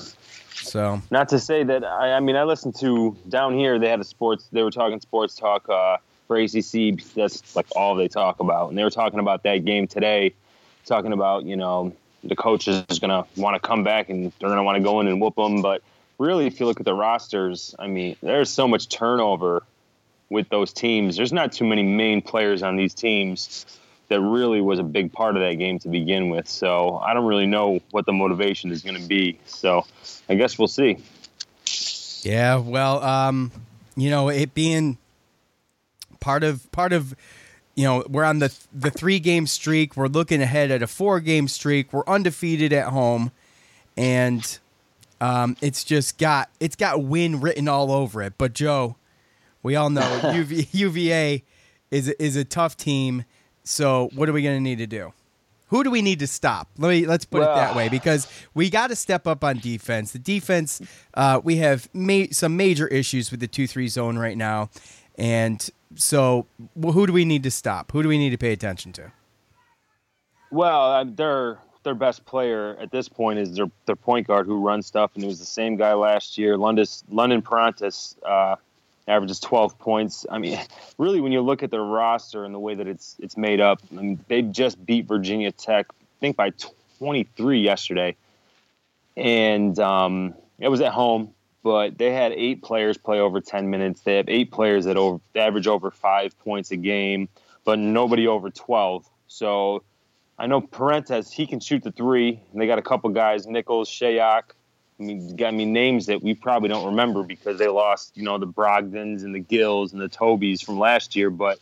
So 0.63 1.01
Not 1.12 1.29
to 1.29 1.39
say 1.39 1.63
that 1.63 1.84
I, 1.84 2.13
I 2.13 2.20
mean 2.20 2.36
I 2.36 2.43
listened 2.43 2.75
to 2.79 3.15
down 3.27 3.53
here 3.53 3.77
they 3.79 3.89
had 3.89 4.00
a 4.00 4.03
sports 4.03 4.48
they 4.51 4.63
were 4.63 4.72
talking 4.72 5.00
sports 5.00 5.36
talk 5.36 5.67
uh, 5.70 5.98
for 6.27 6.38
ACC 6.38 7.03
that's 7.15 7.55
like 7.55 7.67
all 7.75 7.96
they 7.96 8.08
talk 8.08 8.39
about. 8.39 8.70
And 8.70 8.77
they 8.77 8.83
were 8.83 8.90
talking 8.90 9.20
about 9.20 9.44
that 9.44 9.66
game 9.66 9.87
today, 9.87 10.33
talking 10.85 11.14
about 11.14 11.44
you 11.46 11.55
know 11.55 11.94
the 12.24 12.35
coach 12.35 12.68
is 12.68 13.00
gonna 13.00 13.25
want 13.35 13.55
to 13.55 13.59
come 13.59 13.83
back 13.83 14.09
and 14.09 14.31
they're 14.40 14.50
gonna 14.50 14.64
want 14.64 14.77
to 14.77 14.83
go 14.83 15.01
in 15.01 15.07
and 15.07 15.20
whoop 15.20 15.35
them 15.35 15.61
but 15.61 15.83
really 16.18 16.48
if 16.48 16.59
you 16.59 16.66
look 16.66 16.79
at 16.79 16.85
the 16.85 16.94
rosters 16.94 17.75
I 17.77 17.87
mean 17.87 18.16
there's 18.22 18.50
so 18.50 18.68
much 18.68 18.87
turnover 18.87 19.64
with 20.29 20.50
those 20.50 20.74
teams. 20.74 21.16
There's 21.16 21.33
not 21.33 21.51
too 21.51 21.66
many 21.66 21.83
main 21.83 22.22
players 22.22 22.64
on 22.64 22.75
these 22.75 22.94
teams 22.94 23.66
that 24.13 24.21
really 24.21 24.61
was 24.61 24.77
a 24.77 24.83
big 24.83 25.11
part 25.11 25.35
of 25.35 25.41
that 25.41 25.55
game 25.55 25.79
to 25.79 25.89
begin 25.89 26.29
with 26.29 26.47
so 26.47 26.97
I 26.97 27.13
don't 27.15 27.25
really 27.25 27.47
know 27.47 27.79
what 27.89 28.05
the 28.05 28.13
motivation 28.13 28.71
is 28.71 28.83
going 28.83 29.01
to 29.01 29.07
be 29.07 29.39
so 29.45 29.85
I 30.29 30.35
guess 30.35 30.57
we'll 30.57 30.67
see. 30.67 30.99
Yeah, 32.21 32.57
well, 32.57 33.03
um, 33.03 33.51
you 33.95 34.09
know, 34.09 34.29
it 34.29 34.53
being 34.53 34.97
part 36.19 36.43
of 36.43 36.71
part 36.71 36.93
of 36.93 37.13
you 37.75 37.83
know, 37.85 38.05
we're 38.07 38.23
on 38.23 38.39
the 38.39 38.55
the 38.71 38.91
3 38.91 39.19
game 39.19 39.47
streak, 39.47 39.97
we're 39.97 40.07
looking 40.07 40.41
ahead 40.41 40.71
at 40.71 40.81
a 40.81 40.87
4 40.87 41.19
game 41.19 41.47
streak. 41.47 41.91
We're 41.91 42.05
undefeated 42.07 42.71
at 42.71 42.89
home 42.89 43.31
and 43.97 44.59
um, 45.19 45.57
it's 45.61 45.83
just 45.83 46.17
got 46.17 46.49
it's 46.59 46.75
got 46.75 47.03
win 47.03 47.41
written 47.41 47.67
all 47.67 47.91
over 47.91 48.21
it. 48.21 48.33
But 48.37 48.53
Joe, 48.53 48.95
we 49.61 49.75
all 49.75 49.89
know 49.89 50.01
UV, 50.21 50.69
UVA 50.71 51.43
is 51.91 52.09
is 52.09 52.35
a 52.35 52.45
tough 52.45 52.77
team. 52.77 53.25
So 53.63 54.09
what 54.13 54.29
are 54.29 54.33
we 54.33 54.41
going 54.41 54.57
to 54.57 54.61
need 54.61 54.79
to 54.79 54.87
do? 54.87 55.13
Who 55.67 55.83
do 55.83 55.89
we 55.89 56.01
need 56.03 56.19
to 56.19 56.27
stop? 56.27 56.69
Let 56.77 56.89
me 56.89 57.07
let's 57.07 57.25
put 57.25 57.41
it 57.41 57.45
that 57.55 57.75
way 57.75 57.89
because 57.89 58.27
we 58.53 58.69
got 58.69 58.87
to 58.87 58.95
step 58.95 59.25
up 59.25 59.43
on 59.43 59.57
defense. 59.57 60.11
The 60.11 60.19
defense, 60.19 60.81
uh, 61.15 61.41
we 61.43 61.55
have 61.57 61.89
ma- 61.93 62.25
some 62.31 62.55
major 62.55 62.87
issues 62.87 63.31
with 63.31 63.39
the 63.39 63.47
two 63.47 63.65
three 63.65 63.87
zone 63.87 64.19
right 64.19 64.37
now, 64.37 64.69
and 65.17 65.67
so 65.95 66.45
wh- 66.79 66.91
who 66.91 67.07
do 67.07 67.13
we 67.13 67.25
need 67.25 67.41
to 67.43 67.51
stop? 67.51 67.91
Who 67.91 68.03
do 68.03 68.09
we 68.09 68.19
need 68.19 68.29
to 68.29 68.37
pay 68.37 68.51
attention 68.51 68.91
to? 68.93 69.11
Well, 70.51 70.91
uh, 70.91 71.05
their 71.05 71.57
their 71.83 71.95
best 71.95 72.25
player 72.25 72.77
at 72.79 72.91
this 72.91 73.09
point 73.09 73.39
is 73.39 73.55
their 73.55 73.71
their 73.87 73.95
point 73.95 74.27
guard 74.27 74.45
who 74.45 74.61
runs 74.61 74.85
stuff, 74.85 75.11
and 75.15 75.23
it 75.23 75.27
was 75.27 75.39
the 75.39 75.45
same 75.45 75.75
guy 75.75 75.93
last 75.93 76.37
year. 76.37 76.55
London 76.55 76.85
London 77.09 77.41
Perrantes 77.41 78.15
uh, 78.23 78.57
averages 79.07 79.39
12 79.39 79.77
points. 79.79 80.25
I 80.29 80.37
mean, 80.37 80.59
really, 80.98 81.22
when 81.22 81.31
you 81.31 81.42
look 81.42 81.63
at 81.63 81.72
their 81.72 81.83
roster 81.83 82.46
and 82.46 82.53
the 82.53 82.59
way 82.59 82.75
that 82.75 82.87
it's 82.87 83.16
it's 83.20 83.37
made 83.37 83.59
up, 83.59 83.81
I 83.92 84.01
mean, 84.01 84.20
they 84.27 84.42
just 84.42 84.83
beat 84.85 85.05
Virginia 85.05 85.51
Tech, 85.51 85.87
I 85.89 86.05
think 86.20 86.35
by 86.35 86.51
23 87.00 87.59
yesterday, 87.59 88.16
and 89.18 89.77
um, 89.79 90.35
it 90.59 90.70
was 90.70 90.81
at 90.81 90.92
home. 90.92 91.33
But 91.63 91.98
they 91.98 92.11
had 92.11 92.33
eight 92.33 92.61
players 92.61 92.98
play 92.98 93.22
over 93.22 93.39
10 93.39 93.70
minutes. 93.70 94.01
They 94.01 94.18
have 94.18 94.27
eight 94.27 94.51
players 94.51 94.83
that 94.83 94.98
over, 94.98 95.22
average 95.33 95.66
over 95.66 95.92
five 95.92 96.37
points 96.39 96.72
a 96.72 96.75
game, 96.75 97.29
but 97.63 97.79
nobody 97.79 98.27
over 98.27 98.50
12. 98.50 99.05
So 99.27 99.81
I 100.37 100.48
know 100.48 100.59
Perrantes, 100.59 101.31
he 101.31 101.48
can 101.48 101.61
shoot 101.61 101.81
the 101.81 101.94
three. 101.94 102.42
And 102.51 102.61
they 102.61 102.68
got 102.68 102.79
a 102.79 102.81
couple 102.83 103.09
guys, 103.11 103.48
Nichols, 103.48 103.89
Shayok. 103.89 104.42
I 105.03 105.05
mean, 105.05 105.35
got 105.35 105.53
me 105.53 105.66
names 105.66 106.05
that 106.05 106.24
we 106.24 106.33
probably 106.33 106.70
don't 106.70 106.85
remember 106.85 107.24
because 107.24 107.59
they 107.59 107.68
lost, 107.68 108.16
you 108.16 108.24
know, 108.24 108.37
the 108.37 108.48
Brogdons 108.48 109.24
and 109.24 109.35
the 109.35 109.39
Gills 109.39 109.92
and 109.92 110.01
the 110.01 110.07
Tobeys 110.07 110.63
from 110.63 110.79
last 110.79 111.16
year. 111.16 111.29
But 111.29 111.59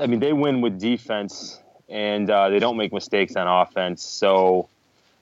I 0.00 0.06
mean, 0.06 0.20
they 0.20 0.32
win 0.32 0.60
with 0.60 0.78
defense 0.78 1.60
and 1.88 2.30
uh, 2.30 2.48
they 2.48 2.60
don't 2.60 2.76
make 2.76 2.92
mistakes 2.92 3.34
on 3.34 3.48
offense. 3.48 4.04
So 4.04 4.68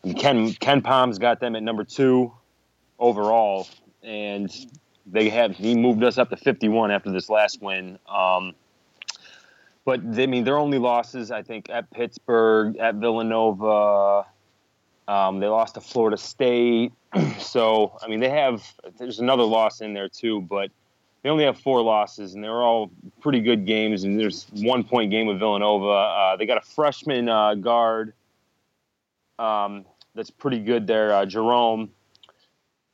I 0.04 0.08
mean, 0.08 0.16
Ken 0.18 0.50
KenPom's 0.50 1.18
got 1.18 1.40
them 1.40 1.56
at 1.56 1.62
number 1.62 1.84
two 1.84 2.32
overall, 2.98 3.66
and 4.02 4.54
they 5.06 5.30
have 5.30 5.56
he 5.56 5.74
moved 5.74 6.04
us 6.04 6.18
up 6.18 6.28
to 6.30 6.36
51 6.36 6.90
after 6.90 7.10
this 7.10 7.30
last 7.30 7.62
win. 7.62 7.98
Um, 8.06 8.54
but 9.86 10.00
I 10.00 10.26
mean, 10.26 10.44
their 10.44 10.58
only 10.58 10.78
losses, 10.78 11.30
I 11.30 11.42
think, 11.42 11.70
at 11.70 11.90
Pittsburgh, 11.90 12.76
at 12.76 12.96
Villanova. 12.96 14.26
Um, 15.10 15.40
they 15.40 15.48
lost 15.48 15.74
to 15.74 15.80
Florida 15.80 16.16
State. 16.16 16.92
so, 17.40 17.98
I 18.00 18.06
mean, 18.06 18.20
they 18.20 18.28
have, 18.28 18.62
there's 18.96 19.18
another 19.18 19.42
loss 19.42 19.80
in 19.80 19.92
there 19.92 20.08
too, 20.08 20.40
but 20.40 20.70
they 21.22 21.30
only 21.30 21.42
have 21.42 21.58
four 21.58 21.82
losses, 21.82 22.34
and 22.34 22.44
they're 22.44 22.62
all 22.62 22.92
pretty 23.20 23.40
good 23.40 23.66
games. 23.66 24.04
And 24.04 24.20
there's 24.20 24.46
one 24.52 24.84
point 24.84 25.10
game 25.10 25.26
with 25.26 25.40
Villanova. 25.40 25.88
Uh, 25.88 26.36
they 26.36 26.46
got 26.46 26.58
a 26.58 26.64
freshman 26.64 27.28
uh, 27.28 27.56
guard 27.56 28.14
um, 29.40 29.84
that's 30.14 30.30
pretty 30.30 30.60
good 30.60 30.86
there, 30.86 31.12
uh, 31.12 31.26
Jerome. 31.26 31.90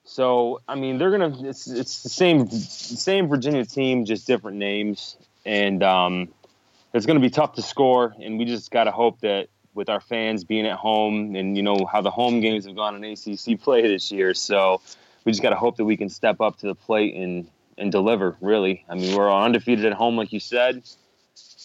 So, 0.05 0.63
I 0.67 0.75
mean, 0.75 0.97
they're 0.97 1.11
gonna. 1.11 1.47
It's 1.47 1.67
it's 1.69 2.03
the 2.03 2.09
same 2.09 2.49
same 2.49 3.29
Virginia 3.29 3.67
team, 3.67 4.07
just 4.07 4.27
different 4.27 4.57
names, 4.57 5.17
and 5.45 5.83
um, 5.83 6.29
it's 6.95 7.05
gonna 7.05 7.21
be 7.21 7.29
tough 7.29 7.55
to 7.55 7.63
score. 7.63 8.15
And 8.23 8.39
we 8.39 8.47
just 8.47 8.71
gotta 8.71 8.93
hope 8.93 9.21
that 9.21 9.49
with 9.77 9.89
our 9.91 10.01
fans 10.01 10.43
being 10.43 10.67
at 10.67 10.77
home, 10.79 11.37
and 11.37 11.57
you 11.57 11.63
know 11.63 11.87
how 11.91 12.01
the 12.01 12.11
home 12.11 12.41
games 12.41 12.65
have 12.67 12.75
gone 12.75 12.97
in 12.97 13.05
ACC 13.05 13.61
play 13.61 13.83
this 13.83 14.11
year, 14.11 14.35
so 14.35 14.81
we 15.25 15.31
just 15.31 15.43
gotta 15.43 15.57
hope 15.57 15.77
that 15.77 15.85
we 15.85 15.97
can 15.97 16.09
step 16.09 16.41
up 16.41 16.59
to 16.59 16.67
the 16.67 16.75
plate 16.75 17.15
and 17.15 17.49
and 17.79 17.93
deliver. 17.93 18.37
Really, 18.41 18.85
I 18.89 18.95
mean, 18.95 19.15
we're 19.15 19.33
undefeated 19.33 19.85
at 19.85 19.93
home, 19.93 20.17
like 20.17 20.33
you 20.33 20.41
said. 20.41 20.83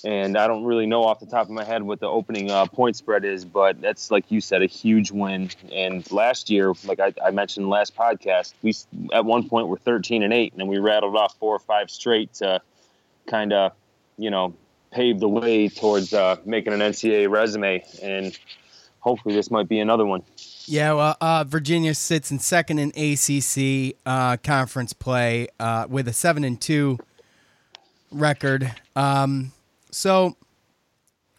and 0.04 0.38
I 0.38 0.48
don't 0.48 0.64
really 0.64 0.88
know 0.88 1.04
off 1.04 1.20
the 1.20 1.26
top 1.26 1.44
of 1.46 1.52
my 1.52 1.64
head 1.64 1.84
what 1.84 2.00
the 2.00 2.08
opening 2.08 2.50
uh, 2.50 2.66
point 2.66 2.96
spread 2.96 3.24
is, 3.24 3.46
but 3.46 3.80
that's 3.82 4.10
like 4.12 4.26
you 4.30 4.42
said, 4.42 4.62
a 4.62 4.66
huge 4.66 5.12
win. 5.12 5.50
And 5.72 6.10
last 6.12 6.50
year, 6.50 6.74
like 6.86 7.00
I, 7.00 7.14
I 7.24 7.32
mentioned 7.32 7.70
last 7.70 7.96
podcast, 7.96 8.54
we 8.62 8.74
at 9.14 9.26
one 9.26 9.48
point 9.48 9.68
were 9.68 9.78
13 9.78 10.24
and 10.24 10.34
eight, 10.34 10.54
and 10.54 10.60
then 10.60 10.68
we 10.68 10.80
rattled 10.80 11.16
off 11.16 11.38
four 11.38 11.56
or 11.56 11.60
five 11.60 11.90
straight 11.90 12.34
to 12.36 12.62
kind 13.28 13.54
of, 13.54 13.74
you 14.18 14.32
know, 14.32 14.54
pave 14.92 15.20
the 15.20 15.30
way 15.30 15.70
towards 15.70 16.14
uh, 16.14 16.38
making 16.46 16.74
an 16.74 16.80
NCAA 16.80 17.30
resume. 17.30 17.84
And 18.02 18.38
hopefully, 19.00 19.36
this 19.36 19.50
might 19.50 19.68
be 19.68 19.80
another 19.80 20.06
one. 20.06 20.24
Yeah, 20.66 20.94
well, 20.94 21.18
uh, 21.20 21.44
Virginia 21.44 21.96
sits 21.96 22.32
in 22.32 22.40
second 22.40 22.80
in 22.80 22.90
ACC 22.90 23.98
uh, 24.06 24.38
conference 24.38 24.94
play 24.94 25.48
uh, 25.60 25.88
with 25.90 26.08
a 26.08 26.14
seven 26.14 26.44
and 26.44 26.60
two 26.62 27.00
record. 28.12 28.74
Um, 28.96 29.52
so, 29.90 30.36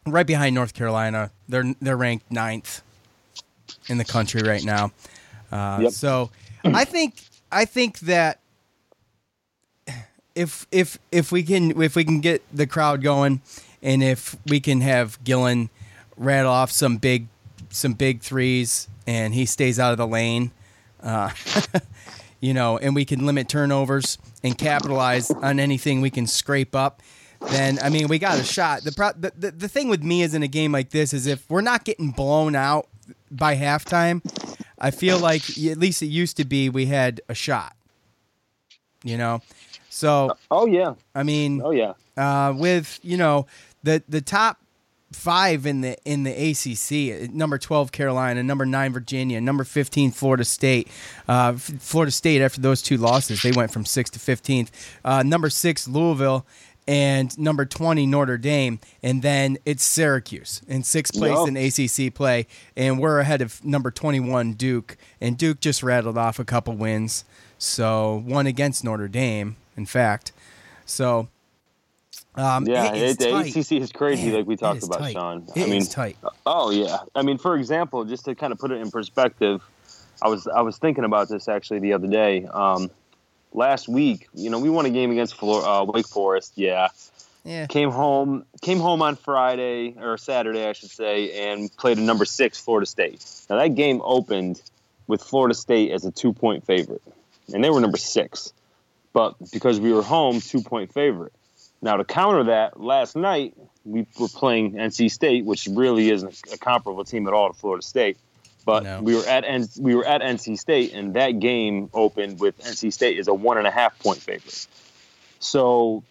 right 0.07 0.27
behind 0.27 0.55
North 0.55 0.75
Carolina, 0.75 1.31
they're 1.49 1.75
they're 1.81 1.97
ranked 1.97 2.31
ninth 2.31 2.83
in 3.87 3.99
the 3.99 4.05
country 4.05 4.43
right 4.43 4.65
now. 4.65 4.93
Uh, 5.51 5.79
Yep. 5.83 5.93
So, 5.93 6.31
I 6.65 6.85
think 6.85 7.23
I 7.51 7.65
think 7.65 8.01
that 8.01 8.41
if 10.35 10.67
if 10.71 10.99
if 11.11 11.33
we 11.33 11.43
can 11.43 11.81
if 11.83 11.97
we 11.97 12.05
can 12.05 12.21
get 12.21 12.43
the 12.53 12.67
crowd 12.67 13.03
going, 13.03 13.41
and 13.83 14.03
if 14.03 14.37
we 14.47 14.61
can 14.61 14.81
have 14.81 15.23
Gillon 15.25 15.71
rattle 16.17 16.53
off 16.53 16.71
some 16.71 16.97
big 16.97 17.27
some 17.71 17.95
big 17.95 18.21
threes, 18.21 18.89
and 19.07 19.35
he 19.35 19.47
stays 19.47 19.79
out 19.79 19.93
of 19.93 19.99
the 19.99 20.07
lane, 20.07 20.51
uh, 21.03 21.31
you 22.41 22.55
know, 22.55 22.79
and 22.79 22.95
we 22.95 23.05
can 23.05 23.27
limit 23.27 23.49
turnovers 23.49 24.19
and 24.43 24.57
capitalize 24.57 25.31
on 25.31 25.59
anything 25.59 26.01
we 26.01 26.11
can 26.11 26.27
scrape 26.27 26.75
up. 26.75 27.03
Then 27.51 27.79
I 27.83 27.89
mean, 27.89 28.09
we 28.09 28.19
got 28.19 28.39
a 28.39 28.45
shot. 28.45 28.85
The, 28.85 28.93
pro- 28.93 29.13
the 29.13 29.33
the 29.37 29.51
the 29.51 29.69
thing 29.69 29.89
with 29.89 30.03
me 30.03 30.23
is 30.23 30.35
in 30.35 30.43
a 30.43 30.49
game 30.49 30.73
like 30.73 30.91
this 30.91 31.13
is 31.13 31.27
if 31.27 31.49
we're 31.51 31.61
not 31.61 31.85
getting 31.85 32.11
blown 32.11 32.55
out 32.55 32.89
by 33.31 33.57
halftime, 33.57 34.23
I 34.79 34.91
feel 34.91 35.19
like 35.19 35.43
at 35.59 35.79
least 35.79 36.03
it 36.03 36.07
used 36.07 36.37
to 36.37 36.45
be 36.45 36.69
we 36.69 36.87
had 36.87 37.21
a 37.29 37.35
shot. 37.35 37.75
You 39.05 39.17
know, 39.19 39.43
so 39.93 40.35
oh 40.51 40.67
yeah, 40.67 40.95
I 41.15 41.23
mean, 41.23 41.61
oh 41.63 41.71
yeah, 41.71 41.93
uh, 42.17 42.55
with 42.57 42.99
you 43.03 43.19
know 43.19 43.47
the 43.83 44.03
the 44.09 44.23
top 44.23 44.59
five 45.13 45.67
in 45.67 45.83
the 45.83 45.99
in 46.07 46.23
the 46.23 46.33
ACC, 46.33 47.31
number 47.31 47.59
twelve 47.59 47.93
Carolina, 47.93 48.43
number 48.43 48.65
nine 48.65 48.95
Virginia, 48.95 49.39
number 49.39 49.65
fifteen 49.65 50.11
Florida 50.11 50.47
State. 50.47 50.89
Uh, 51.29 51.53
Florida 51.53 52.11
State 52.11 52.41
after 52.41 52.63
those 52.63 52.81
two 52.81 52.97
losses, 52.97 53.43
they 53.43 53.53
went 53.53 53.71
from 53.71 53.85
sixth 53.85 54.15
to 54.15 54.19
fifteenth. 54.19 54.71
Uh, 55.05 55.23
number 55.23 55.51
six 55.51 55.87
Louisville. 55.87 56.47
And 56.89 57.39
number 57.39 57.65
20, 57.65 58.07
Notre 58.07 58.37
Dame. 58.37 58.81
And 59.05 59.23
then 59.23 59.57
it's 59.65 59.85
Syracuse 59.85 60.63
in 60.67 60.83
sixth 60.83 61.15
place 61.15 61.31
Yup. 61.31 61.47
in 61.47 61.57
ACC 61.57 62.13
play. 62.13 62.49
And 62.77 62.99
we're 62.99 63.21
ahead 63.21 63.41
of 63.41 63.65
number 63.65 63.93
21, 63.93 64.55
Duke. 64.55 64.97
And 65.21 65.39
Duke 65.39 65.61
just 65.61 65.85
rattled 65.85 66.19
off 66.19 66.41
a 66.41 66.45
couple 66.45 66.75
wins. 66.75 67.25
So, 67.63 68.25
one 68.27 68.49
against 68.49 68.83
Notre 68.83 69.07
Dame, 69.07 69.55
in 69.77 69.87
fact. 69.87 70.33
So, 70.85 71.29
um, 72.35 72.67
yeah, 72.67 72.93
it 72.93 73.21
the. 73.21 73.37
ACC 73.37 73.73
is 73.81 73.93
crazy, 73.93 74.27
Man, 74.27 74.35
like 74.39 74.47
we 74.49 74.57
talked 74.57 74.83
about, 74.83 74.99
tight. 74.99 75.13
Sean. 75.13 75.47
It 75.55 75.63
I 75.63 75.71
mean, 75.71 75.87
tight. 75.87 76.17
Oh 76.45 76.71
yeah, 76.71 76.99
I 77.15 77.23
mean, 77.23 77.39
for 77.39 77.57
example, 77.57 78.05
just 78.05 78.25
to 78.25 78.35
kind 78.35 78.53
of 78.53 78.59
put 78.59 78.73
it 78.73 78.81
in 78.81 78.91
perspective, 78.91 79.63
I 80.21 80.27
was 80.29 80.49
I 80.49 80.63
was 80.63 80.79
thinking 80.79 81.05
about 81.05 81.29
this 81.29 81.47
actually 81.49 81.79
the 81.79 81.93
other 81.93 82.09
day. 82.09 82.47
Um, 82.47 82.91
last 83.53 83.89
week, 83.89 84.29
you 84.35 84.51
know, 84.51 84.59
we 84.59 84.69
won 84.69 84.85
a 84.87 84.91
game 84.91 85.13
against 85.13 85.37
Flor- 85.37 85.65
uh, 85.65 85.85
Wake 85.85 86.09
Forest. 86.09 86.55
Yeah, 86.57 86.89
Yeah. 87.45 87.67
came 87.69 87.93
home 87.93 88.45
came 88.61 88.81
home 88.81 89.03
on 89.03 89.15
Friday 89.15 89.95
or 90.01 90.19
Saturday, 90.19 90.67
I 90.67 90.73
should 90.73 90.91
say, 90.91 91.49
and 91.53 91.75
played 91.77 91.99
a 91.99 92.03
number 92.03 92.25
six 92.25 92.59
Florida 92.59 92.87
State. 92.87 93.25
Now 93.49 93.59
that 93.59 93.77
game 93.77 94.01
opened 94.03 94.61
with 95.07 95.23
Florida 95.23 95.55
State 95.55 95.93
as 95.93 96.05
a 96.05 96.11
two 96.11 96.33
point 96.33 96.67
favorite, 96.67 97.03
and 97.53 97.63
they 97.63 97.71
were 97.71 97.81
number 97.81 97.99
six, 97.99 98.53
but 99.13 99.35
because 99.53 99.81
we 99.81 99.93
were 99.93 100.03
home, 100.03 100.41
two 100.41 100.63
point 100.63 100.93
favorite. 100.93 101.33
Now 101.81 101.97
to 101.97 102.05
counter 102.05 102.45
that, 102.45 102.81
last 102.81 103.17
night 103.17 103.55
we 103.85 104.07
were 104.19 104.29
playing 104.29 104.73
NC 104.73 105.11
State, 105.11 105.45
which 105.45 105.69
really 105.71 106.11
isn't 106.11 106.41
a 106.53 106.59
comparable 106.59 107.05
team 107.05 107.27
at 107.27 107.35
all 107.35 107.49
to 107.49 107.55
Florida 107.55 107.83
State. 107.83 108.17
But 108.65 109.03
we 109.03 109.17
were 109.17 109.25
at 109.25 109.45
N- 109.45 109.69
we 109.81 109.95
were 109.97 110.07
at 110.07 110.21
NC 110.21 110.57
State, 110.59 110.93
and 110.93 111.15
that 111.15 111.41
game 111.41 111.91
opened 111.93 112.39
with 112.39 112.59
NC 112.63 112.93
State 112.93 113.19
as 113.19 113.27
a 113.27 113.35
one 113.35 113.59
and 113.59 113.67
a 113.67 113.73
half 113.73 113.99
point 113.99 114.19
favorite. 114.19 114.67
So 115.41 116.05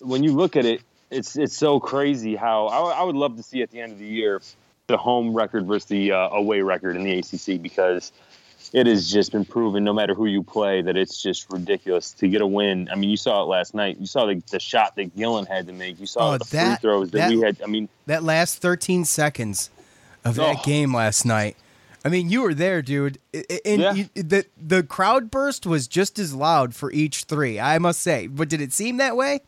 when 0.00 0.22
you 0.22 0.32
look 0.32 0.56
at 0.56 0.66
it, 0.66 0.82
it's 1.10 1.36
it's 1.36 1.56
so 1.56 1.80
crazy 1.80 2.36
how 2.36 2.66
I, 2.66 3.00
I 3.00 3.02
would 3.04 3.16
love 3.16 3.36
to 3.36 3.42
see 3.42 3.62
at 3.62 3.70
the 3.70 3.80
end 3.80 3.92
of 3.92 3.98
the 3.98 4.06
year 4.06 4.42
the 4.86 4.98
home 4.98 5.34
record 5.34 5.66
versus 5.66 5.86
the 5.86 6.12
uh, 6.12 6.28
away 6.30 6.60
record 6.60 6.96
in 6.96 7.04
the 7.04 7.18
ACC 7.18 7.60
because 7.60 8.12
it 8.72 8.86
has 8.86 9.10
just 9.10 9.32
been 9.32 9.44
proven 9.44 9.82
no 9.84 9.92
matter 9.92 10.14
who 10.14 10.26
you 10.26 10.42
play 10.42 10.82
that 10.82 10.96
it's 10.96 11.20
just 11.22 11.50
ridiculous 11.52 12.12
to 12.12 12.28
get 12.28 12.40
a 12.42 12.46
win. 12.46 12.88
I 12.92 12.96
mean, 12.96 13.08
you 13.10 13.16
saw 13.16 13.42
it 13.42 13.46
last 13.46 13.74
night. 13.74 13.98
You 13.98 14.06
saw 14.06 14.26
the, 14.26 14.42
the 14.50 14.60
shot 14.60 14.94
that 14.96 15.16
Gillon 15.16 15.46
had 15.46 15.66
to 15.68 15.72
make. 15.72 15.98
You 15.98 16.06
saw 16.06 16.30
Oh, 16.34 16.38
the 16.38 16.44
that- 16.50 16.66
free 16.80 16.88
throws 16.90 17.10
that, 17.12 17.18
that- 17.18 17.30
we 17.30 17.40
had. 17.40 17.62
I 17.62 17.66
mean, 17.66 17.88
That 18.06 18.22
last 18.24 18.58
13 18.58 19.04
seconds 19.04 19.70
of 20.24 20.34
that 20.36 20.56
Oh. 20.58 20.62
game 20.64 20.94
last 20.94 21.24
night. 21.24 21.56
I 22.04 22.10
mean, 22.10 22.28
you 22.30 22.42
were 22.42 22.54
there, 22.54 22.80
dude. 22.82 23.18
And 23.64 23.80
Yeah. 23.82 23.92
you, 23.92 24.08
the 24.14 24.46
the 24.60 24.82
crowd 24.82 25.30
burst 25.30 25.66
was 25.66 25.88
just 25.88 26.18
as 26.18 26.32
loud 26.34 26.74
for 26.74 26.92
each 26.92 27.24
three. 27.24 27.58
I 27.58 27.78
must 27.78 28.00
say, 28.00 28.26
but 28.28 28.48
did 28.48 28.60
it 28.60 28.72
seem 28.72 28.98
that 28.98 29.16
way? 29.16 29.40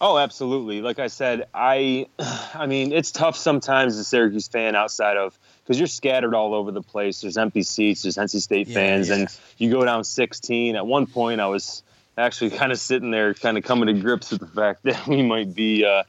Oh, 0.00 0.16
absolutely. 0.16 0.80
Like 0.80 0.98
I 0.98 1.08
said, 1.08 1.46
I, 1.52 2.06
I 2.54 2.66
mean, 2.66 2.92
it's 2.92 3.10
tough 3.12 3.36
sometimes 3.36 3.94
as 3.94 3.98
a 4.00 4.04
Syracuse 4.04 4.48
fan 4.48 4.74
outside 4.74 5.18
of 5.18 5.38
because 5.70 5.78
you're 5.78 5.86
scattered 5.86 6.34
all 6.34 6.52
over 6.52 6.72
the 6.72 6.82
place. 6.82 7.20
There's 7.20 7.36
empty 7.36 7.62
seats. 7.62 8.02
There's 8.02 8.16
NC 8.16 8.40
State 8.42 8.66
Yeah, 8.66 8.74
fans, 8.74 9.08
yeah. 9.08 9.14
and 9.14 9.28
you 9.56 9.70
go 9.70 9.84
down 9.84 10.02
16. 10.02 10.74
At 10.74 10.84
one 10.84 11.06
point, 11.06 11.40
I 11.40 11.46
was 11.46 11.84
actually 12.18 12.50
kind 12.58 12.72
of 12.72 12.80
sitting 12.80 13.12
there, 13.12 13.34
kind 13.34 13.56
of 13.56 13.62
coming 13.62 13.86
to 13.86 13.92
grips 13.92 14.32
with 14.32 14.40
the 14.40 14.48
fact 14.48 14.82
that 14.82 15.06
we 15.06 15.22
might 15.22 15.54
be 15.54 15.84
uh, 15.84 16.02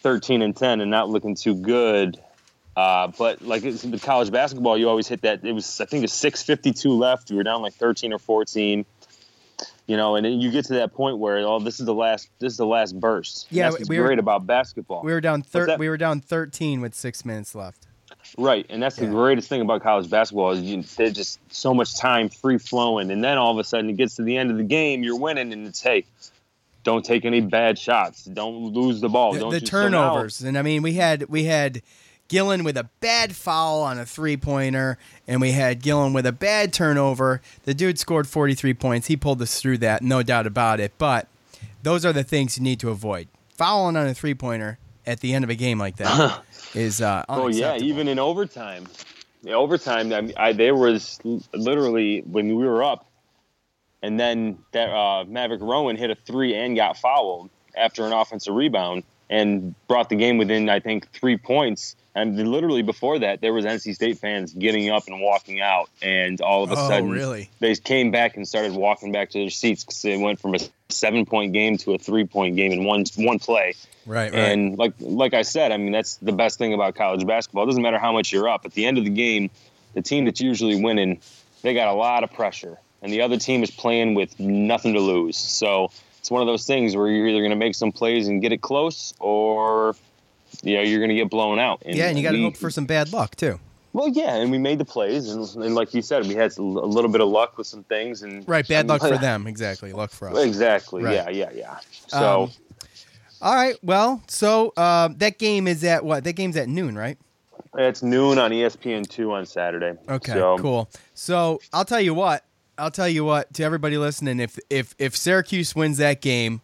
13 0.00 0.40
and 0.40 0.56
10 0.56 0.80
and 0.80 0.90
not 0.90 1.10
looking 1.10 1.34
too 1.34 1.54
good. 1.54 2.18
Uh, 2.74 3.08
but 3.18 3.42
like 3.42 3.64
it's, 3.64 3.82
the 3.82 3.98
college 3.98 4.30
basketball, 4.30 4.78
you 4.78 4.88
always 4.88 5.08
hit 5.08 5.20
that. 5.20 5.44
It 5.44 5.52
was, 5.52 5.78
I 5.78 5.84
think, 5.84 6.02
it's 6.02 6.18
6:52 6.18 6.98
left. 6.98 7.30
We 7.30 7.36
were 7.36 7.42
down 7.42 7.60
like 7.60 7.74
13 7.74 8.14
or 8.14 8.18
14 8.18 8.86
you 9.86 9.96
know, 9.96 10.16
and 10.16 10.42
you 10.42 10.50
get 10.50 10.64
to 10.64 10.74
that 10.74 10.92
point 10.94 11.18
where 11.18 11.38
oh, 11.38 11.60
this 11.60 11.78
is 11.78 11.86
the 11.86 11.94
last, 11.94 12.28
this 12.40 12.52
is 12.52 12.56
the 12.56 12.66
last 12.66 12.98
burst. 12.98 13.46
Yeah, 13.50 13.70
we 13.88 14.00
were- 14.00 14.06
great 14.06 14.18
about 14.18 14.44
basketball. 14.46 15.02
We 15.04 15.12
were 15.12 15.20
down 15.20 15.42
thir- 15.42 15.76
we 15.78 15.88
were 15.88 15.96
down 15.96 16.20
13 16.20 16.80
with 16.80 16.92
6 16.94 17.24
minutes 17.24 17.54
left. 17.54 17.85
Right, 18.38 18.66
and 18.68 18.82
that's 18.82 18.96
the 18.96 19.06
greatest 19.06 19.48
thing 19.48 19.60
about 19.60 19.82
college 19.82 20.10
basketball 20.10 20.52
is 20.52 20.62
you, 20.62 20.82
there's 20.96 21.12
just 21.12 21.40
so 21.52 21.72
much 21.72 21.96
time 21.96 22.28
free 22.28 22.58
flowing, 22.58 23.10
and 23.10 23.22
then 23.22 23.38
all 23.38 23.52
of 23.52 23.58
a 23.58 23.64
sudden 23.64 23.90
it 23.90 23.96
gets 23.96 24.16
to 24.16 24.22
the 24.22 24.36
end 24.36 24.50
of 24.50 24.56
the 24.56 24.64
game, 24.64 25.02
you're 25.02 25.18
winning, 25.18 25.52
and 25.52 25.66
it's 25.66 25.80
hey, 25.80 26.04
don't 26.84 27.04
take 27.04 27.24
any 27.24 27.40
bad 27.40 27.78
shots, 27.78 28.24
don't 28.24 28.72
lose 28.72 29.00
the 29.00 29.08
ball, 29.08 29.32
the, 29.32 29.40
don't 29.40 29.50
the 29.50 29.60
you- 29.60 29.66
so 29.66 29.88
now- 29.88 30.10
turnovers. 30.12 30.40
and 30.42 30.56
I 30.58 30.62
mean, 30.62 30.82
we 30.82 30.94
had 30.94 31.24
we 31.28 31.44
had 31.44 31.82
Gillon 32.28 32.64
with 32.64 32.76
a 32.76 32.84
bad 33.00 33.36
foul 33.36 33.82
on 33.82 33.98
a 33.98 34.06
three 34.06 34.36
pointer, 34.36 34.98
and 35.28 35.40
we 35.40 35.52
had 35.52 35.82
Gillon 35.82 36.12
with 36.12 36.26
a 36.26 36.32
bad 36.32 36.72
turnover. 36.72 37.40
The 37.64 37.74
dude 37.74 37.98
scored 37.98 38.26
43 38.26 38.74
points. 38.74 39.06
He 39.06 39.16
pulled 39.16 39.40
us 39.40 39.60
through 39.60 39.78
that, 39.78 40.02
no 40.02 40.22
doubt 40.22 40.46
about 40.46 40.80
it. 40.80 40.92
But 40.98 41.28
those 41.82 42.04
are 42.04 42.12
the 42.12 42.24
things 42.24 42.58
you 42.58 42.64
need 42.64 42.80
to 42.80 42.90
avoid. 42.90 43.28
Fouling 43.50 43.96
on 43.96 44.06
a 44.06 44.14
three 44.14 44.34
pointer 44.34 44.78
at 45.06 45.20
the 45.20 45.34
end 45.34 45.44
of 45.44 45.50
a 45.50 45.54
game 45.54 45.78
like 45.78 45.96
that 45.96 46.42
is 46.76 47.00
uh, 47.00 47.24
Oh 47.28 47.48
yeah, 47.48 47.76
even 47.76 48.06
in 48.08 48.18
overtime. 48.18 48.86
Overtime, 49.46 50.12
I, 50.12 50.32
I 50.36 50.52
there 50.52 50.74
was 50.74 51.18
literally 51.52 52.20
when 52.20 52.48
we 52.56 52.66
were 52.66 52.82
up, 52.82 53.06
and 54.02 54.18
then 54.18 54.58
that 54.72 54.90
uh, 54.90 55.24
Maverick 55.24 55.62
Rowan 55.62 55.96
hit 55.96 56.10
a 56.10 56.14
three 56.14 56.54
and 56.54 56.76
got 56.76 56.96
fouled 56.96 57.50
after 57.76 58.06
an 58.06 58.12
offensive 58.12 58.54
rebound 58.54 59.04
and 59.28 59.74
brought 59.88 60.08
the 60.08 60.16
game 60.16 60.38
within 60.38 60.68
I 60.68 60.80
think 60.80 61.10
three 61.12 61.36
points. 61.36 61.96
And 62.16 62.48
literally 62.50 62.80
before 62.80 63.18
that, 63.18 63.42
there 63.42 63.52
was 63.52 63.66
NC 63.66 63.94
State 63.94 64.16
fans 64.18 64.54
getting 64.54 64.88
up 64.88 65.06
and 65.06 65.20
walking 65.20 65.60
out, 65.60 65.90
and 66.00 66.40
all 66.40 66.64
of 66.64 66.70
a 66.70 66.74
Oh, 66.74 66.88
sudden, 66.88 67.10
really? 67.10 67.50
they 67.60 67.74
came 67.74 68.10
back 68.10 68.38
and 68.38 68.48
started 68.48 68.72
walking 68.72 69.12
back 69.12 69.28
to 69.30 69.38
their 69.38 69.50
seats 69.50 69.84
because 69.84 70.00
they 70.00 70.16
went 70.16 70.40
from 70.40 70.54
a 70.54 70.58
seven-point 70.88 71.52
game 71.52 71.76
to 71.76 71.92
a 71.92 71.98
three-point 71.98 72.56
game 72.56 72.72
in 72.72 72.84
one 72.84 73.04
one 73.16 73.38
play. 73.38 73.74
Right, 74.06 74.32
right. 74.32 74.34
And 74.34 74.78
like 74.78 74.94
like 74.98 75.34
I 75.34 75.42
said, 75.42 75.72
I 75.72 75.76
mean 75.76 75.92
that's 75.92 76.16
the 76.16 76.32
best 76.32 76.56
thing 76.58 76.72
about 76.72 76.94
college 76.94 77.26
basketball. 77.26 77.64
It 77.64 77.66
doesn't 77.66 77.82
matter 77.82 77.98
how 77.98 78.12
much 78.12 78.32
you're 78.32 78.48
up. 78.48 78.64
At 78.64 78.72
the 78.72 78.86
end 78.86 78.96
of 78.96 79.04
the 79.04 79.10
game, 79.10 79.50
the 79.92 80.00
team 80.00 80.24
that's 80.24 80.40
usually 80.40 80.82
winning, 80.82 81.20
they 81.60 81.74
got 81.74 81.88
a 81.88 81.98
lot 81.98 82.24
of 82.24 82.32
pressure, 82.32 82.78
and 83.02 83.12
the 83.12 83.20
other 83.20 83.36
team 83.36 83.62
is 83.62 83.70
playing 83.70 84.14
with 84.14 84.40
nothing 84.40 84.94
to 84.94 85.00
lose. 85.00 85.36
So 85.36 85.90
it's 86.18 86.30
one 86.30 86.40
of 86.40 86.46
those 86.46 86.66
things 86.66 86.96
where 86.96 87.08
you're 87.08 87.28
either 87.28 87.40
going 87.40 87.50
to 87.50 87.56
make 87.56 87.74
some 87.74 87.92
plays 87.92 88.26
and 88.26 88.40
get 88.40 88.52
it 88.52 88.62
close, 88.62 89.12
or 89.20 89.94
you 90.62 90.74
know 90.76 90.82
you're 90.82 90.98
going 91.00 91.10
to 91.10 91.14
get 91.14 91.30
blown 91.30 91.58
out. 91.58 91.82
yeah, 91.84 92.08
and 92.08 92.16
you 92.18 92.22
got 92.22 92.32
to 92.32 92.42
hope 92.42 92.56
for 92.56 92.70
some 92.70 92.86
bad 92.86 93.12
luck 93.12 93.36
too. 93.36 93.58
Well, 93.92 94.08
yeah, 94.08 94.34
and 94.34 94.50
we 94.50 94.58
made 94.58 94.78
the 94.78 94.84
plays, 94.84 95.30
and, 95.30 95.64
and 95.64 95.74
like 95.74 95.94
you 95.94 96.02
said, 96.02 96.26
we 96.26 96.34
had 96.34 96.56
a 96.58 96.62
little 96.62 97.10
bit 97.10 97.22
of 97.22 97.28
luck 97.28 97.56
with 97.56 97.66
some 97.66 97.82
things, 97.84 98.22
and 98.22 98.46
Right, 98.46 98.66
bad 98.68 98.88
luck 98.88 99.00
for 99.00 99.16
them. 99.18 99.46
Exactly, 99.46 99.92
luck 99.94 100.10
for 100.10 100.28
us. 100.28 100.44
Exactly. 100.44 101.02
Right. 101.02 101.14
Yeah, 101.14 101.30
yeah, 101.30 101.50
yeah. 101.54 101.78
So. 102.08 102.42
Um, 102.44 102.50
All 103.40 103.54
right. 103.54 103.76
Well, 103.82 104.22
so 104.28 104.74
uh, 104.76 105.08
that 105.16 105.38
game 105.38 105.66
is 105.66 105.82
at 105.84 106.04
what? 106.04 106.24
That 106.24 106.34
game's 106.34 106.56
at 106.56 106.68
noon, 106.68 106.96
right? 106.96 107.16
It's 107.78 108.02
noon 108.02 108.38
on 108.38 108.50
ESPN 108.50 109.08
two 109.08 109.32
on 109.32 109.46
Saturday. 109.46 109.98
Okay. 110.08 110.32
So, 110.32 110.58
Cool. 110.58 110.90
So 111.14 111.60
I'll 111.72 111.84
tell 111.84 112.00
you 112.00 112.14
what. 112.14 112.44
I'll 112.78 112.90
tell 112.90 113.08
you 113.08 113.24
what 113.24 113.52
to 113.54 113.62
everybody 113.62 113.96
listening. 113.96 114.40
If 114.40 114.58
if 114.68 114.94
if 114.98 115.16
Syracuse 115.16 115.74
wins 115.74 115.96
that 115.98 116.20
game, 116.20 116.60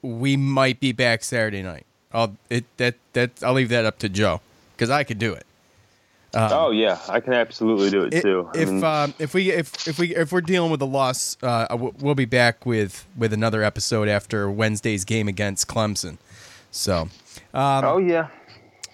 we 0.00 0.36
might 0.36 0.80
be 0.80 0.92
back 0.92 1.22
Saturday 1.22 1.62
night. 1.62 1.86
I'll 2.12 2.36
it 2.50 2.64
that 2.76 2.94
that 3.14 3.30
I'll 3.42 3.52
leave 3.54 3.68
that 3.70 3.84
up 3.84 3.98
to 4.00 4.08
Joe 4.08 4.40
because 4.76 4.90
I 4.90 5.04
could 5.04 5.18
do 5.18 5.32
it. 5.32 5.44
oh 6.34 6.70
yeah, 6.70 6.98
I 7.08 7.20
can 7.20 7.34
absolutely 7.34 7.90
do 7.90 8.04
it, 8.04 8.14
It- 8.14 8.22
too. 8.22 8.48
I 8.54 8.58
If 8.58 8.68
mean, 8.70 8.84
um, 8.84 9.14
if 9.18 9.34
we 9.34 9.50
if 9.50 9.86
if 9.86 9.98
we 9.98 10.14
if 10.16 10.32
we're 10.32 10.40
dealing 10.40 10.70
with 10.70 10.80
a 10.80 10.86
loss, 10.86 11.36
uh, 11.42 11.66
we'll 12.00 12.14
be 12.14 12.24
back 12.24 12.64
with 12.64 13.06
with 13.16 13.32
another 13.32 13.62
episode 13.62 14.08
after 14.08 14.50
Wednesday's 14.50 15.04
game 15.04 15.28
against 15.28 15.68
Clemson. 15.68 16.16
So, 16.70 17.08
um, 17.52 17.84
oh 17.84 17.98
yeah, 17.98 18.28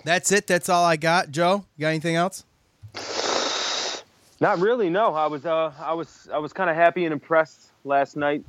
that's 0.04 0.32
it. 0.32 0.46
That's 0.48 0.68
all 0.68 0.84
I 0.84 0.96
got. 0.96 1.30
Joe, 1.30 1.64
you 1.76 1.82
got 1.82 1.88
anything 1.90 2.16
else? 2.16 2.44
Not 4.40 4.58
really. 4.60 4.88
No, 4.88 5.14
I 5.14 5.26
was 5.26 5.44
uh, 5.46 5.72
I 5.80 5.92
was 5.94 6.28
I 6.32 6.38
was 6.38 6.52
kind 6.52 6.70
of 6.70 6.76
happy 6.76 7.04
and 7.04 7.12
impressed 7.12 7.70
last 7.84 8.16
night 8.16 8.44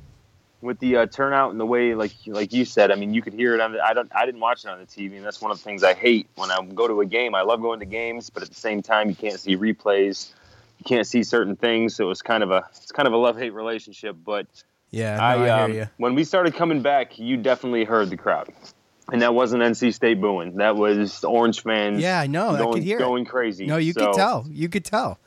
with 0.62 0.78
the 0.78 0.96
uh, 0.96 1.06
turnout 1.06 1.50
and 1.50 1.58
the 1.60 1.66
way, 1.66 1.94
like 1.94 2.12
like 2.26 2.52
you 2.52 2.64
said. 2.64 2.90
I 2.90 2.94
mean, 2.94 3.14
you 3.14 3.22
could 3.22 3.32
hear 3.32 3.54
it 3.54 3.60
on. 3.60 3.72
The, 3.72 3.80
I 3.84 3.94
don't. 3.94 4.10
I 4.14 4.26
didn't 4.26 4.40
watch 4.40 4.64
it 4.64 4.68
on 4.68 4.78
the 4.78 4.86
TV, 4.86 5.16
and 5.16 5.24
that's 5.24 5.40
one 5.40 5.50
of 5.50 5.58
the 5.58 5.64
things 5.64 5.82
I 5.82 5.94
hate 5.94 6.28
when 6.36 6.50
I 6.50 6.58
go 6.74 6.86
to 6.88 7.00
a 7.00 7.06
game. 7.06 7.34
I 7.34 7.42
love 7.42 7.60
going 7.60 7.80
to 7.80 7.86
games, 7.86 8.30
but 8.30 8.42
at 8.42 8.48
the 8.48 8.54
same 8.54 8.82
time, 8.82 9.08
you 9.08 9.14
can't 9.14 9.38
see 9.40 9.56
replays. 9.56 10.32
You 10.78 10.84
can't 10.84 11.06
see 11.06 11.22
certain 11.22 11.56
things. 11.56 11.94
So 11.96 12.04
it 12.04 12.08
was 12.08 12.22
kind 12.22 12.42
of 12.42 12.50
a 12.50 12.64
it's 12.76 12.92
kind 12.92 13.06
of 13.06 13.12
a 13.12 13.18
love 13.18 13.36
hate 13.38 13.52
relationship. 13.54 14.16
But 14.24 14.46
Yeah, 14.90 15.16
no, 15.16 15.22
I, 15.22 15.34
I, 15.46 15.62
um, 15.64 15.72
hear 15.72 15.80
you. 15.82 15.88
when 15.98 16.14
we 16.14 16.24
started 16.24 16.54
coming 16.54 16.82
back, 16.82 17.18
you 17.18 17.36
definitely 17.36 17.84
heard 17.84 18.10
the 18.10 18.16
crowd. 18.16 18.48
And 19.12 19.22
that 19.22 19.34
wasn't 19.34 19.62
NC 19.64 19.92
State 19.92 20.20
booing. 20.20 20.56
That 20.58 20.76
was 20.76 21.24
Orange 21.24 21.62
fans. 21.62 22.00
Yeah, 22.00 22.20
I 22.20 22.28
know. 22.28 22.50
I 22.50 22.58
Going, 22.58 22.74
could 22.74 22.82
hear 22.84 22.98
going 22.98 23.24
crazy. 23.24 23.66
No, 23.66 23.76
you 23.76 23.92
So- 23.92 24.06
could 24.06 24.14
tell. 24.14 24.46
You 24.48 24.68
could 24.68 24.84
tell. 24.84 25.18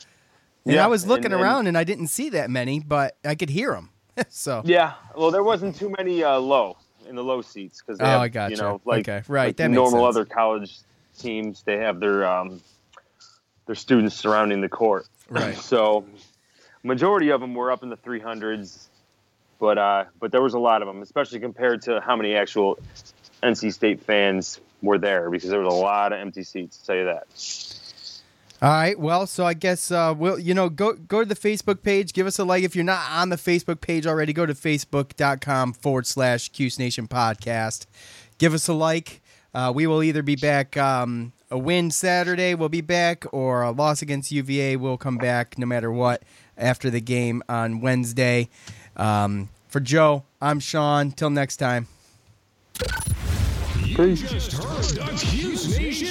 And 0.65 0.75
Yeah, 0.75 0.85
I 0.85 0.87
was 0.87 1.05
looking 1.05 1.25
and- 1.25 1.33
and- 1.33 1.43
around 1.43 1.67
and 1.67 1.77
I 1.77 1.83
didn't 1.83 2.07
see 2.07 2.29
that 2.29 2.49
many, 2.49 2.79
but 2.79 3.17
I 3.25 3.35
could 3.35 3.49
hear 3.49 3.71
them. 3.73 3.89
so 4.29 4.61
Yeah, 4.65 4.93
well, 5.15 5.31
there 5.31 5.43
wasn't 5.43 5.75
too 5.75 5.93
many 5.97 6.23
uh, 6.23 6.37
low 6.37 6.77
in 7.07 7.15
the 7.15 7.23
low 7.23 7.41
seats 7.41 7.81
because 7.81 7.99
Oh, 7.99 8.05
I 8.05 8.27
gotcha. 8.27 8.55
you 8.55 8.61
know 8.61 8.81
like 8.85 9.07
Okay, 9.07 9.23
right, 9.27 9.47
like 9.47 9.57
that 9.57 9.71
normal 9.71 10.05
other 10.05 10.25
college 10.25 10.79
teams 11.17 11.63
they 11.63 11.77
have 11.77 11.99
their 11.99 12.25
um, 12.25 12.61
their 13.65 13.75
students 13.75 14.15
surrounding 14.15 14.61
the 14.61 14.69
court. 14.69 15.05
Right. 15.29 15.57
so 15.73 16.05
majority 16.83 17.29
of 17.29 17.41
them 17.41 17.53
were 17.53 17.71
up 17.71 17.83
in 17.83 17.89
the 17.89 17.97
300s, 17.97 18.87
but 19.59 19.77
uh, 19.77 20.05
but 20.19 20.31
there 20.31 20.41
was 20.41 20.53
a 20.53 20.59
lot 20.59 20.81
of 20.81 20.87
them, 20.87 21.01
especially 21.01 21.39
compared 21.39 21.81
to 21.83 22.01
how 22.01 22.15
many 22.15 22.35
actual 22.35 22.77
NC 23.41 23.73
State 23.73 24.01
fans 24.01 24.59
were 24.81 24.97
there 24.97 25.29
because 25.29 25.49
there 25.49 25.59
was 25.59 25.73
a 25.73 25.77
lot 25.77 26.13
of 26.13 26.19
empty 26.19 26.43
seats. 26.43 26.77
To 26.77 26.85
tell 26.85 26.95
you 26.95 27.05
that. 27.05 27.27
All 28.63 28.69
right. 28.69 28.97
Well, 28.97 29.27
so 29.27 29.45
I 29.45 29.55
guess 29.55 29.91
uh, 29.91 30.15
we'll 30.17 30.39
you 30.39 30.53
know 30.53 30.69
go 30.69 30.93
go 30.93 31.19
to 31.19 31.25
the 31.25 31.35
Facebook 31.35 31.83
page, 31.83 32.13
give 32.13 32.25
us 32.25 32.39
a 32.39 32.45
like. 32.45 32.63
If 32.63 32.77
you're 32.77 32.85
not 32.85 33.11
on 33.11 33.27
the 33.27 33.35
Facebook 33.35 33.81
page 33.81 34.07
already, 34.07 34.31
go 34.31 34.45
to 34.45 34.53
facebook.com 34.53 35.73
forward 35.73 36.07
slash 36.07 36.47
Cuse 36.47 36.79
Nation 36.79 37.09
podcast. 37.09 37.87
Give 38.37 38.53
us 38.53 38.69
a 38.69 38.73
like. 38.73 39.21
Uh, 39.53 39.73
we 39.75 39.85
will 39.85 40.01
either 40.01 40.23
be 40.23 40.37
back 40.37 40.77
um, 40.77 41.33
a 41.51 41.57
win 41.57 41.91
Saturday, 41.91 42.55
we'll 42.55 42.69
be 42.69 42.79
back, 42.79 43.25
or 43.33 43.63
a 43.63 43.71
loss 43.71 44.01
against 44.01 44.31
UVA, 44.31 44.77
we'll 44.77 44.97
come 44.97 45.17
back 45.17 45.59
no 45.59 45.65
matter 45.65 45.91
what 45.91 46.23
after 46.57 46.89
the 46.89 47.01
game 47.01 47.43
on 47.49 47.81
Wednesday. 47.81 48.47
Um, 48.95 49.49
for 49.67 49.81
Joe, 49.81 50.23
I'm 50.41 50.61
Sean. 50.61 51.11
Till 51.11 51.29
next 51.29 51.57
time. 51.57 51.87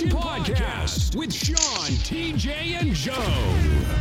You 0.03 0.09
just 0.09 0.25
heard 0.25 0.45
the 0.45 0.55
Cuse 0.55 1.15
Nation 1.15 1.15
podcast 1.15 1.17
with 1.17 1.33
Sean, 1.33 1.91
TJ, 2.03 2.81
and 2.81 2.93
Joe. 2.95 3.93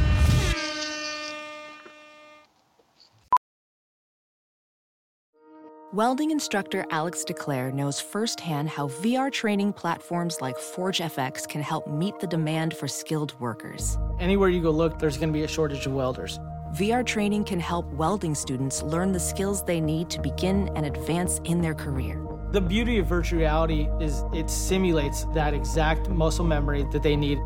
Welding 5.94 6.32
instructor 6.32 6.86
Alex 6.90 7.26
DeClaire 7.28 7.74
knows 7.74 8.00
firsthand 8.00 8.70
how 8.70 8.88
VR 8.88 9.30
training 9.30 9.74
platforms 9.74 10.40
like 10.40 10.58
ForgeFX 10.58 11.48
can 11.48 11.62
help 11.62 11.86
meet 11.88 12.18
the 12.20 12.28
demand 12.28 12.76
for 12.76 12.88
skilled 12.88 13.38
workers. 13.42 13.98
Anywhere 14.20 14.48
you 14.50 14.62
go 14.62 14.72
look, 14.72 14.98
there's 15.00 15.18
going 15.18 15.30
to 15.30 15.34
be 15.34 15.44
a 15.44 15.48
shortage 15.50 15.86
of 15.86 15.92
welders. 15.92 16.40
VR 16.76 17.06
training 17.06 17.44
can 17.44 17.60
help 17.60 17.86
welding 17.94 18.34
students 18.34 18.82
learn 18.82 19.12
the 19.12 19.20
skills 19.20 19.66
they 19.66 19.82
need 19.82 20.10
to 20.10 20.22
begin 20.22 20.70
and 20.78 20.86
advance 20.86 21.42
in 21.44 21.60
their 21.60 21.76
career. 21.76 22.26
The 22.52 22.60
beauty 22.60 22.98
of 22.98 23.08
virtual 23.08 23.40
reality 23.40 23.88
is 24.02 24.26
it 24.34 24.50
simulates 24.50 25.24
that 25.34 25.54
exact 25.54 26.10
muscle 26.10 26.44
memory 26.44 26.86
that 26.92 27.02
they 27.02 27.16
need. 27.16 27.40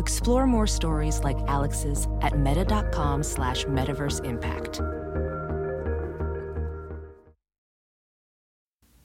Explore 0.00 0.44
more 0.44 0.66
stories 0.66 1.20
like 1.20 1.38
Alex's 1.46 2.08
at 2.20 2.36
meta.com 2.36 3.22
slash 3.22 3.64
metaverse 3.66 4.24
impact. 4.24 4.80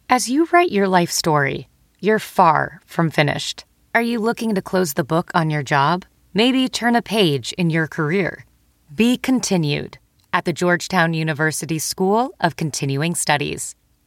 As 0.09 0.29
you 0.29 0.47
write 0.51 0.71
your 0.71 0.87
life 0.87 1.11
story, 1.11 1.69
you're 1.99 2.17
far 2.17 2.81
from 2.87 3.11
finished. 3.11 3.65
Are 3.93 4.01
you 4.01 4.17
looking 4.17 4.55
to 4.55 4.63
close 4.63 4.93
the 4.93 5.03
book 5.03 5.29
on 5.35 5.51
your 5.51 5.61
job? 5.61 6.05
Maybe 6.33 6.67
turn 6.67 6.95
a 6.95 7.03
page 7.03 7.53
in 7.53 7.69
your 7.69 7.85
career? 7.85 8.45
Be 8.95 9.15
continued 9.15 9.99
at 10.33 10.45
the 10.45 10.53
Georgetown 10.53 11.13
University 11.13 11.77
School 11.77 12.33
of 12.39 12.55
Continuing 12.55 13.13
Studies. 13.13 13.75